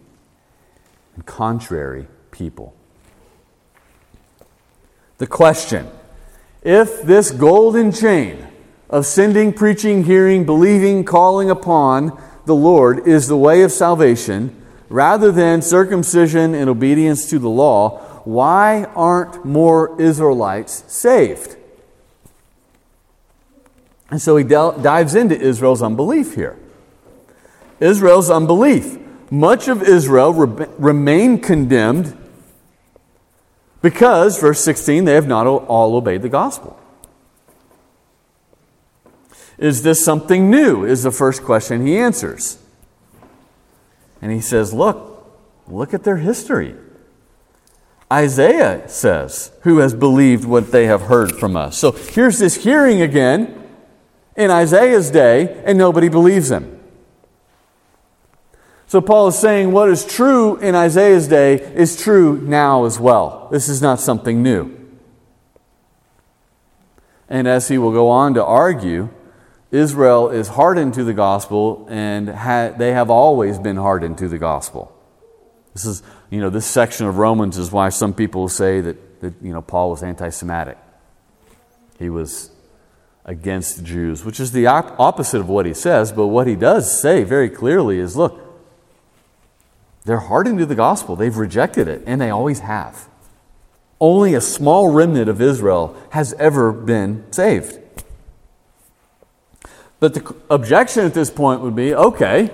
and 1.16 1.26
contrary 1.26 2.08
people. 2.32 2.76
The 5.20 5.28
question 5.28 5.90
if 6.62 7.02
this 7.04 7.32
golden 7.32 7.92
chain 7.92 8.48
of 8.90 9.06
sending, 9.06 9.54
preaching, 9.54 10.06
hearing, 10.06 10.46
believing, 10.46 11.04
calling 11.04 11.50
upon 11.50 12.22
the 12.46 12.56
Lord 12.56 13.08
is 13.08 13.28
the 13.28 13.38
way 13.38 13.62
of 13.62 13.72
salvation, 13.72 14.66
rather 14.90 15.32
than 15.32 15.62
circumcision 15.62 16.54
and 16.54 16.70
obedience 16.70 17.30
to 17.30 17.40
the 17.40 17.50
law, 17.50 18.00
why 18.24 18.86
aren't 18.96 19.44
more 19.44 20.00
Israelites 20.02 20.84
saved? 20.88 21.58
And 24.14 24.22
so 24.22 24.38
he 24.38 24.44
del- 24.44 24.78
dives 24.78 25.16
into 25.16 25.36
Israel's 25.36 25.82
unbelief 25.82 26.36
here. 26.36 26.56
Israel's 27.80 28.30
unbelief. 28.30 29.00
Much 29.32 29.68
of 29.68 29.82
Israel 29.82 30.32
re- 30.32 30.68
remained 30.78 31.42
condemned 31.42 32.16
because, 33.82 34.40
verse 34.40 34.64
16, 34.64 35.06
they 35.06 35.16
have 35.16 35.26
not 35.26 35.48
all 35.48 35.96
obeyed 35.96 36.22
the 36.22 36.30
gospel. 36.30 36.80
Is 39.58 39.82
this 39.82 40.06
something 40.06 40.48
new? 40.48 40.86
Is 40.86 41.02
the 41.02 41.10
first 41.10 41.42
question 41.42 41.84
he 41.84 41.98
answers. 41.98 42.60
And 44.22 44.32
he 44.32 44.42
says, 44.42 44.76
Look, 44.76 45.28
look 45.68 45.92
at 45.92 46.04
their 46.04 46.18
history. 46.18 46.76
Isaiah 48.12 48.88
says, 48.88 49.52
Who 49.62 49.80
has 49.80 49.96
believed 49.96 50.46
what 50.46 50.72
they 50.72 50.86
have 50.86 51.02
heard 51.02 51.32
from 51.32 51.58
us? 51.58 51.80
So 51.80 51.92
here's 51.92 52.38
this 52.38 52.64
hearing 52.64 53.02
again 53.02 53.62
in 54.36 54.50
Isaiah's 54.50 55.12
day, 55.12 55.62
and 55.66 55.78
nobody 55.78 56.10
believes 56.10 56.52
him. 56.52 56.80
So 58.88 59.02
Paul 59.02 59.30
is 59.30 59.40
saying 59.40 59.72
what 59.72 59.90
is 59.90 60.06
true 60.06 60.58
in 60.58 60.76
Isaiah's 60.76 61.28
day 61.28 61.56
is 61.56 62.00
true 62.00 62.40
now 62.42 62.86
as 62.86 63.00
well. 63.00 63.48
This 63.52 63.68
is 63.68 63.82
not 63.82 64.00
something 64.00 64.44
new. 64.44 64.72
And 67.28 67.48
as 67.48 67.68
he 67.70 67.80
will 67.80 67.92
go 67.92 68.10
on 68.10 68.36
to 68.36 68.44
argue, 68.44 69.10
Israel 69.72 70.30
is 70.30 70.50
hardened 70.50 70.94
to 70.94 71.04
the 71.04 71.14
gospel, 71.14 71.88
and 71.90 72.30
ha- 72.30 72.74
they 72.78 72.92
have 72.92 73.10
always 73.10 73.58
been 73.58 73.78
hardened 73.78 74.20
to 74.20 74.28
the 74.28 74.38
gospel. 74.38 74.96
This 75.74 75.86
is, 75.86 76.04
you 76.30 76.40
know, 76.40 76.52
this 76.52 76.68
section 76.68 77.08
of 77.08 77.18
Romans 77.18 77.58
is 77.58 77.72
why 77.72 77.90
some 77.90 78.14
people 78.14 78.48
say 78.48 78.82
that, 78.82 79.22
that 79.22 79.34
you 79.42 79.52
know, 79.52 79.64
Paul 79.64 79.90
was 79.90 80.04
anti 80.04 80.30
Semitic. 80.30 80.78
He 81.98 82.12
was 82.12 82.52
against 83.26 83.84
Jews, 83.84 84.26
which 84.26 84.40
is 84.40 84.52
the 84.52 84.68
op- 84.68 85.00
opposite 85.00 85.40
of 85.40 85.50
what 85.50 85.66
he 85.66 85.74
says, 85.74 86.12
but 86.12 86.28
what 86.28 86.48
he 86.48 86.56
does 86.56 87.00
say 87.00 87.24
very 87.24 87.50
clearly 87.50 88.00
is 88.00 88.16
look, 88.16 88.40
they're 90.06 90.20
hardened 90.20 90.60
to 90.60 90.66
the 90.66 90.76
gospel. 90.76 91.16
They've 91.16 91.36
rejected 91.36 91.88
it, 91.88 92.04
and 92.06 92.20
they 92.20 92.30
always 92.30 92.60
have. 92.60 93.08
Only 94.02 94.34
a 94.34 94.42
small 94.42 94.92
remnant 94.92 95.30
of 95.30 95.42
Israel 95.42 95.96
has 96.10 96.34
ever 96.34 96.74
been 96.74 97.24
saved. 97.32 97.80
But 100.02 100.14
the 100.14 100.36
objection 100.50 101.06
at 101.06 101.14
this 101.14 101.30
point 101.30 101.62
would 101.62 101.76
be 101.76 101.96
okay, 101.96 102.52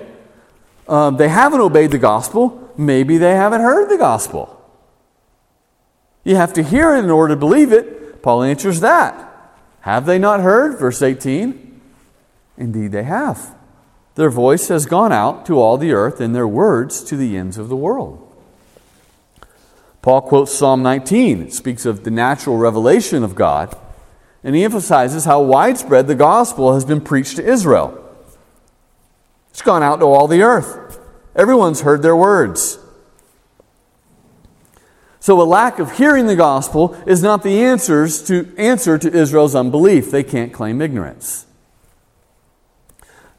um, 0.88 1.17
they 1.17 1.30
haven't 1.30 1.61
obeyed 1.61 1.91
the 1.91 1.97
gospel. 1.97 2.72
Maybe 2.78 3.17
they 3.17 3.32
haven't 3.32 3.61
heard 3.61 3.89
the 3.89 3.97
gospel. 3.97 4.55
You 6.24 6.36
have 6.36 6.53
to 6.53 6.63
hear 6.63 6.95
it 6.95 7.03
in 7.03 7.09
order 7.09 7.34
to 7.34 7.39
believe 7.39 7.72
it. 7.72 8.22
Paul 8.22 8.43
answers 8.43 8.82
that. 8.82 9.28
Have 9.82 10.05
they 10.05 10.19
not 10.19 10.41
heard? 10.41 10.77
Verse 10.77 11.01
18. 11.01 11.82
Indeed, 12.57 12.91
they 12.91 13.03
have. 13.03 13.55
Their 14.15 14.30
voice 14.30 14.67
has 14.67 14.86
gone 14.86 15.13
out 15.13 15.45
to 15.45 15.59
all 15.59 15.77
the 15.77 15.93
earth, 15.93 16.19
and 16.19 16.36
their 16.36 16.47
words 16.47 17.03
to 17.05 17.15
the 17.15 17.38
ends 17.38 17.57
of 17.57 17.69
the 17.69 17.75
world. 17.75 18.25
Paul 20.01 20.21
quotes 20.21 20.53
Psalm 20.53 20.84
19. 20.84 21.41
It 21.41 21.53
speaks 21.53 21.86
of 21.86 22.03
the 22.03 22.11
natural 22.11 22.57
revelation 22.57 23.23
of 23.23 23.36
God, 23.36 23.77
and 24.43 24.55
he 24.55 24.63
emphasizes 24.63 25.25
how 25.25 25.41
widespread 25.41 26.07
the 26.07 26.15
gospel 26.15 26.73
has 26.73 26.86
been 26.86 27.01
preached 27.01 27.38
to 27.38 27.45
Israel. 27.45 27.95
It's 29.49 29.61
gone 29.61 29.84
out 29.84 29.99
to 29.99 30.05
all 30.05 30.27
the 30.27 30.41
earth. 30.41 30.99
Everyone's 31.36 31.82
heard 31.82 32.01
their 32.01 32.15
words. 32.15 32.80
So 35.30 35.39
a 35.39 35.43
lack 35.43 35.77
of 35.77 35.95
hearing 35.95 36.25
the 36.25 36.36
gospel 36.36 36.95
is 37.05 37.21
not 37.21 37.43
the 37.43 37.61
answers 37.61 38.23
to 38.23 38.51
answer 38.57 38.97
to 38.97 39.13
Israel's 39.13 39.53
unbelief. 39.53 40.09
They 40.09 40.23
can't 40.23 40.51
claim 40.51 40.82
ignorance. 40.82 41.45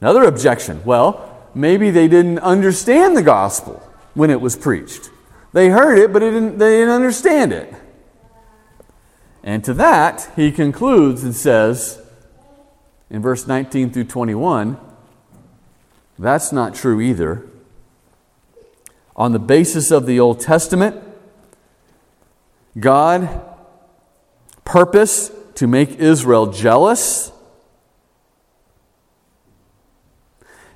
Another 0.00 0.22
objection 0.22 0.84
well, 0.84 1.48
maybe 1.52 1.90
they 1.90 2.06
didn't 2.06 2.38
understand 2.38 3.16
the 3.16 3.24
gospel 3.24 3.82
when 4.14 4.30
it 4.30 4.40
was 4.40 4.54
preached. 4.54 5.10
They 5.52 5.70
heard 5.70 5.98
it, 5.98 6.12
but 6.12 6.22
it 6.22 6.30
didn't, 6.30 6.58
they 6.58 6.76
didn't 6.76 6.94
understand 6.94 7.52
it. 7.52 7.74
And 9.42 9.64
to 9.64 9.74
that, 9.74 10.30
he 10.36 10.52
concludes 10.52 11.24
and 11.24 11.34
says 11.34 12.00
in 13.10 13.20
verse 13.20 13.48
19 13.48 13.90
through 13.90 14.04
21 14.04 14.78
that's 16.20 16.52
not 16.52 16.72
true 16.76 17.00
either. 17.00 17.48
On 19.16 19.32
the 19.32 19.40
basis 19.40 19.90
of 19.90 20.06
the 20.06 20.20
Old 20.20 20.38
Testament, 20.38 21.09
God 22.78 23.42
purposed 24.64 25.32
to 25.56 25.66
make 25.66 25.98
Israel 25.98 26.46
jealous. 26.46 27.32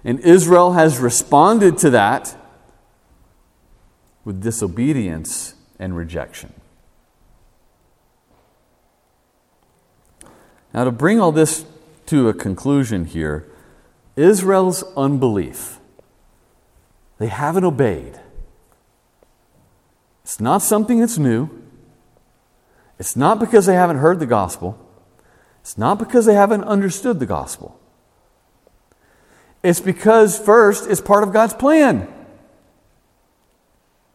And 0.05 0.21
Israel 0.21 0.73
has 0.73 0.99
responded 0.99 1.79
to 1.79 1.91
that 1.91 2.37
with 4.25 4.43
disobedience 4.43 5.55
and 5.79 5.97
rejection. 5.97 6.53
Now, 10.73 10.85
to 10.85 10.91
bring 10.91 11.21
all 11.21 11.31
this 11.31 11.65
to 12.07 12.29
a 12.29 12.35
conclusion 12.35 13.05
here, 13.05 13.47
Israel's 14.17 14.83
unbelief, 14.97 15.79
they 17.19 17.29
haven't 17.29 17.65
obeyed. 17.65 18.19
It's 20.25 20.41
not 20.41 20.63
something 20.63 21.01
that's 21.01 21.17
new. 21.17 21.49
It's 22.99 23.17
not 23.17 23.41
because 23.41 23.67
they 23.67 23.75
haven't 23.75 23.99
heard 23.99 24.21
the 24.21 24.27
gospel. 24.27 24.79
It's 25.61 25.79
not 25.79 25.99
because 25.99 26.27
they 26.27 26.35
haven't 26.35 26.65
understood 26.65 27.21
the 27.21 27.27
gospel. 27.27 27.81
It's 29.63 29.81
because, 29.81 30.39
first, 30.39 30.89
it's 30.91 31.01
part 31.01 31.23
of 31.23 31.33
God's 31.33 31.55
plan. 31.55 32.07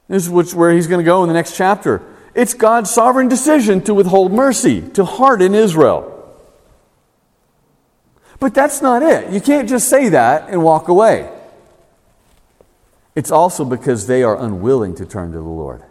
This 0.07 0.27
is 0.27 0.55
where 0.55 0.71
he's 0.71 0.87
going 0.87 0.99
to 0.99 1.05
go 1.05 1.23
in 1.23 1.27
the 1.27 1.33
next 1.33 1.57
chapter. 1.57 2.01
It's 2.35 2.53
God's 2.53 2.89
sovereign 2.89 3.27
decision 3.27 3.81
to 3.81 3.93
withhold 3.93 4.31
mercy, 4.31 4.81
to 4.91 5.03
harden 5.03 5.55
Israel. 5.55 6.15
But 8.39 8.53
that's 8.53 8.81
not 8.81 9.03
it. 9.03 9.31
You 9.33 9.41
can't 9.41 9.67
just 9.67 9.89
say 9.89 10.09
that 10.09 10.49
and 10.49 10.63
walk 10.63 10.87
away. 10.87 11.29
It's 13.15 13.31
also 13.31 13.65
because 13.65 14.07
they 14.07 14.23
are 14.23 14.39
unwilling 14.39 14.95
to 14.95 15.05
turn 15.05 15.31
to 15.31 15.39
the 15.39 15.43
Lord, 15.43 15.83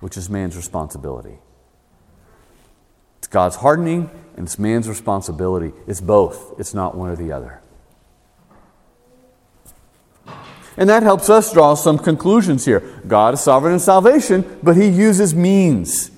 which 0.00 0.16
is 0.16 0.30
man's 0.30 0.56
responsibility. 0.56 1.38
It's 3.28 3.34
God's 3.34 3.56
hardening 3.56 4.08
and 4.38 4.46
it's 4.46 4.58
man's 4.58 4.88
responsibility. 4.88 5.74
It's 5.86 6.00
both, 6.00 6.58
it's 6.58 6.72
not 6.72 6.96
one 6.96 7.10
or 7.10 7.16
the 7.16 7.30
other. 7.30 7.60
And 10.78 10.88
that 10.88 11.02
helps 11.02 11.28
us 11.28 11.52
draw 11.52 11.74
some 11.74 11.98
conclusions 11.98 12.64
here. 12.64 12.80
God 13.06 13.34
is 13.34 13.40
sovereign 13.40 13.74
in 13.74 13.80
salvation, 13.80 14.58
but 14.62 14.78
he 14.78 14.88
uses 14.88 15.34
means. 15.34 16.10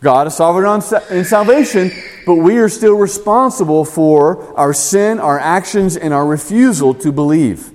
God 0.00 0.26
is 0.26 0.34
sovereign 0.34 0.82
in 1.10 1.26
salvation, 1.26 1.90
but 2.24 2.36
we 2.36 2.56
are 2.56 2.70
still 2.70 2.94
responsible 2.94 3.84
for 3.84 4.58
our 4.58 4.72
sin, 4.72 5.20
our 5.20 5.38
actions, 5.38 5.98
and 5.98 6.14
our 6.14 6.24
refusal 6.26 6.94
to 6.94 7.12
believe. 7.12 7.70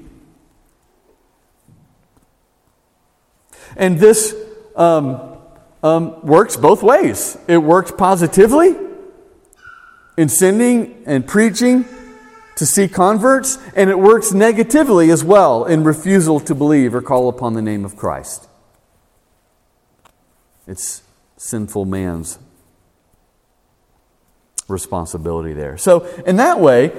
And 3.76 4.00
this 4.00 4.34
um, 4.76 5.37
um, 5.84 6.26
works 6.26 6.58
both 6.58 6.84
ways. 6.84 7.38
It 7.48 7.58
works 7.58 7.92
positively 7.92 8.76
in 10.18 10.30
sending 10.30 11.04
and 11.06 11.28
preaching 11.28 11.86
to 12.56 12.66
see 12.66 12.88
converts, 12.88 13.60
and 13.76 13.90
it 13.90 14.00
works 14.00 14.32
negatively 14.32 15.12
as 15.12 15.24
well 15.24 15.66
in 15.66 15.84
refusal 15.84 16.40
to 16.40 16.56
believe 16.56 16.96
or 16.96 17.02
call 17.02 17.30
upon 17.30 17.54
the 17.54 17.62
name 17.62 17.86
of 17.86 17.96
Christ. 17.96 18.48
It's 20.66 21.04
sinful 21.38 21.86
man's 21.86 22.40
responsibility 24.68 25.54
there. 25.54 25.78
So, 25.78 26.06
in 26.26 26.38
that 26.38 26.60
way, 26.60 26.92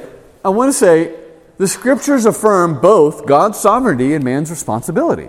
I 0.44 0.50
want 0.50 0.68
to 0.68 0.72
say 0.72 1.14
the 1.58 1.66
scriptures 1.66 2.24
affirm 2.24 2.80
both 2.80 3.26
God's 3.26 3.58
sovereignty 3.58 4.14
and 4.14 4.24
man's 4.24 4.50
responsibility. 4.50 5.28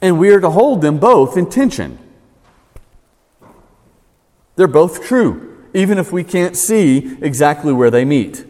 And 0.00 0.18
we 0.18 0.30
are 0.30 0.40
to 0.40 0.50
hold 0.50 0.80
them 0.80 0.98
both 0.98 1.36
in 1.36 1.48
tension. 1.48 1.98
They're 4.56 4.66
both 4.66 5.04
true 5.04 5.48
even 5.74 5.98
if 5.98 6.12
we 6.12 6.24
can't 6.24 6.56
see 6.56 7.16
exactly 7.20 7.72
where 7.72 7.90
they 7.90 8.04
meet. 8.04 8.44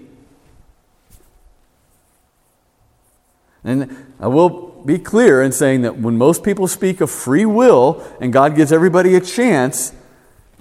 And 3.65 4.15
I 4.21 4.29
will 4.29 4.83
be 4.85 4.99
clear 4.99 5.43
in 5.43 5.53
saying 5.53 5.83
that 5.83 5.99
when 5.99 6.17
most 6.17 6.43
people 6.43 6.69
speak 6.69 7.01
of 7.01 7.11
free 7.11 7.45
will 7.45 8.03
and 8.21 8.33
God 8.33 8.55
gives 8.57 8.73
everybody 8.73 9.15
a 9.15 9.21
chance, 9.21 9.93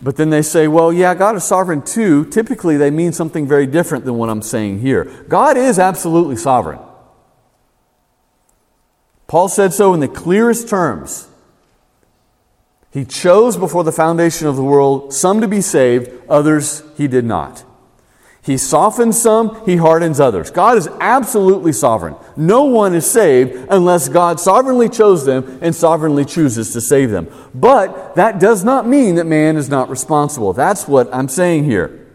but 0.02 0.18
then 0.18 0.30
they 0.30 0.42
say, 0.42 0.68
well, 0.68 0.92
yeah, 0.92 1.14
God 1.16 1.36
is 1.36 1.44
sovereign 1.44 1.84
too, 1.84 2.26
typically 2.26 2.76
they 2.76 2.92
mean 2.92 3.14
something 3.14 3.48
very 3.48 3.68
different 3.68 4.04
than 4.04 4.16
what 4.16 4.30
I'm 4.30 4.42
saying 4.42 4.80
here. 4.80 5.06
God 5.30 5.58
is 5.58 5.80
absolutely 5.80 6.36
sovereign. 6.36 6.80
Paul 9.28 9.50
said 9.50 9.74
so 9.74 9.94
in 9.94 10.00
the 10.00 10.08
clearest 10.08 10.70
terms. 10.70 11.28
He 12.92 13.04
chose 13.06 13.58
before 13.58 13.84
the 13.84 13.92
foundation 13.92 14.48
of 14.48 14.56
the 14.56 14.64
world 14.64 15.14
some 15.14 15.42
to 15.42 15.48
be 15.48 15.62
saved, 15.62 16.10
others 16.30 16.82
he 16.98 17.08
did 17.08 17.26
not. 17.26 17.64
He 18.42 18.56
softens 18.56 19.22
some, 19.22 19.66
he 19.66 19.76
hardens 19.76 20.22
others. 20.22 20.50
God 20.52 20.78
is 20.78 20.88
absolutely 21.02 21.74
sovereign. 21.74 22.16
No 22.38 22.64
one 22.64 22.96
is 22.96 23.06
saved 23.06 23.68
unless 23.70 24.08
God 24.08 24.40
sovereignly 24.40 24.88
chose 24.88 25.26
them 25.26 25.60
and 25.62 25.76
sovereignly 25.76 26.24
chooses 26.24 26.72
to 26.72 26.80
save 26.80 27.12
them. 27.12 27.28
But 27.54 28.16
that 28.16 28.40
does 28.40 28.64
not 28.64 28.88
mean 28.88 29.16
that 29.16 29.26
man 29.26 29.58
is 29.58 29.68
not 29.68 29.90
responsible. 29.90 30.54
That's 30.54 30.88
what 30.88 31.14
I'm 31.14 31.28
saying 31.28 31.66
here. 31.66 32.08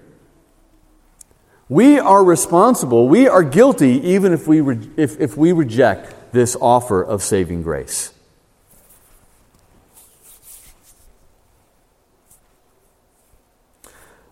We 1.68 1.98
are 1.98 2.24
responsible, 2.24 3.08
we 3.08 3.28
are 3.28 3.42
guilty 3.42 4.00
even 4.00 4.32
if 4.32 4.48
we, 4.48 4.62
re- 4.62 4.90
if, 4.96 5.20
if 5.20 5.36
we 5.36 5.52
reject 5.52 6.14
this 6.32 6.56
offer 6.60 7.02
of 7.02 7.22
saving 7.22 7.62
grace. 7.62 8.12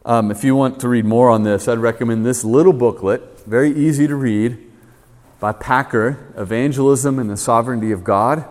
Um, 0.05 0.31
if 0.31 0.43
you 0.43 0.57
want 0.57 0.81
to 0.81 0.89
read 0.89 1.05
more 1.05 1.29
on 1.29 1.43
this, 1.43 1.69
I'd 1.69 1.79
recommend 1.79 2.25
this 2.25 2.43
little 2.43 2.73
booklet, 2.73 3.41
very 3.47 3.71
easy 3.71 4.07
to 4.07 4.17
read, 4.17 4.59
by 5.39 5.53
Packer 5.53 6.33
Evangelism 6.37 7.19
and 7.19 7.29
the 7.29 7.37
Sovereignty 7.37 7.93
of 7.93 8.03
God. 8.03 8.45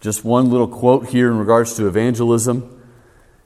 Just 0.00 0.24
one 0.24 0.50
little 0.50 0.66
quote 0.66 1.08
here 1.10 1.30
in 1.30 1.38
regards 1.38 1.76
to 1.76 1.86
evangelism. 1.86 2.82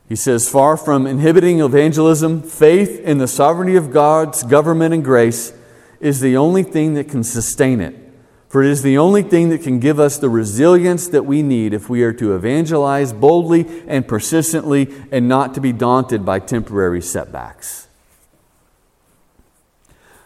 He 0.09 0.16
says, 0.16 0.48
Far 0.48 0.76
from 0.76 1.07
inhibiting 1.07 1.61
evangelism, 1.61 2.42
faith 2.42 3.00
in 3.00 3.18
the 3.18 3.28
sovereignty 3.28 3.76
of 3.76 3.92
God's 3.92 4.42
government 4.42 4.94
and 4.94 5.04
grace 5.04 5.52
is 6.00 6.20
the 6.20 6.36
only 6.36 6.62
thing 6.62 6.94
that 6.94 7.09
can 7.09 7.22
sustain 7.22 7.80
it. 7.80 8.05
For 8.49 8.62
it 8.62 8.70
is 8.70 8.82
the 8.82 8.97
only 8.97 9.22
thing 9.22 9.49
that 9.49 9.62
can 9.62 9.80
give 9.80 9.99
us 9.99 10.18
the 10.18 10.28
resilience 10.28 11.09
that 11.09 11.24
we 11.24 11.42
need 11.42 11.74
if 11.74 11.88
we 11.88 12.03
are 12.05 12.12
to 12.12 12.34
evangelize 12.34 13.12
boldly 13.12 13.66
and 13.88 14.07
persistently 14.07 14.88
and 15.11 15.28
not 15.28 15.55
to 15.55 15.61
be 15.61 15.72
daunted 15.72 16.24
by 16.24 16.38
temporary 16.38 17.03
setbacks. 17.03 17.88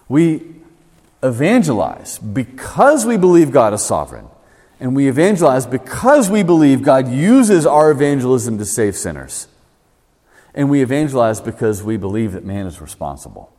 We 0.08 0.42
evangelize 1.22 2.18
because 2.18 3.06
we 3.06 3.16
believe 3.16 3.52
God 3.52 3.72
is 3.72 3.82
sovereign. 3.82 4.26
And 4.80 4.96
we 4.96 5.08
evangelize 5.08 5.66
because 5.66 6.30
we 6.30 6.42
believe 6.42 6.82
God 6.82 7.08
uses 7.08 7.66
our 7.66 7.90
evangelism 7.90 8.56
to 8.58 8.64
save 8.64 8.96
sinners. 8.96 9.46
And 10.54 10.70
we 10.70 10.82
evangelize 10.82 11.40
because 11.40 11.82
we 11.82 11.98
believe 11.98 12.32
that 12.32 12.44
man 12.44 12.66
is 12.66 12.80
responsible. 12.80 13.52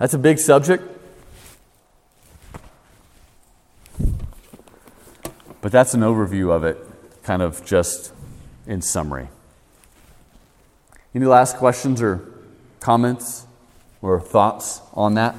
That's 0.00 0.14
a 0.14 0.18
big 0.18 0.38
subject. 0.38 0.82
But 5.60 5.72
that's 5.72 5.92
an 5.92 6.00
overview 6.00 6.50
of 6.50 6.64
it, 6.64 6.78
kind 7.22 7.42
of 7.42 7.62
just 7.66 8.14
in 8.66 8.80
summary. 8.80 9.28
Any 11.14 11.26
last 11.26 11.58
questions 11.58 12.00
or 12.00 12.26
comments 12.80 13.44
or 14.00 14.18
thoughts 14.22 14.80
on 14.94 15.12
that? 15.14 15.36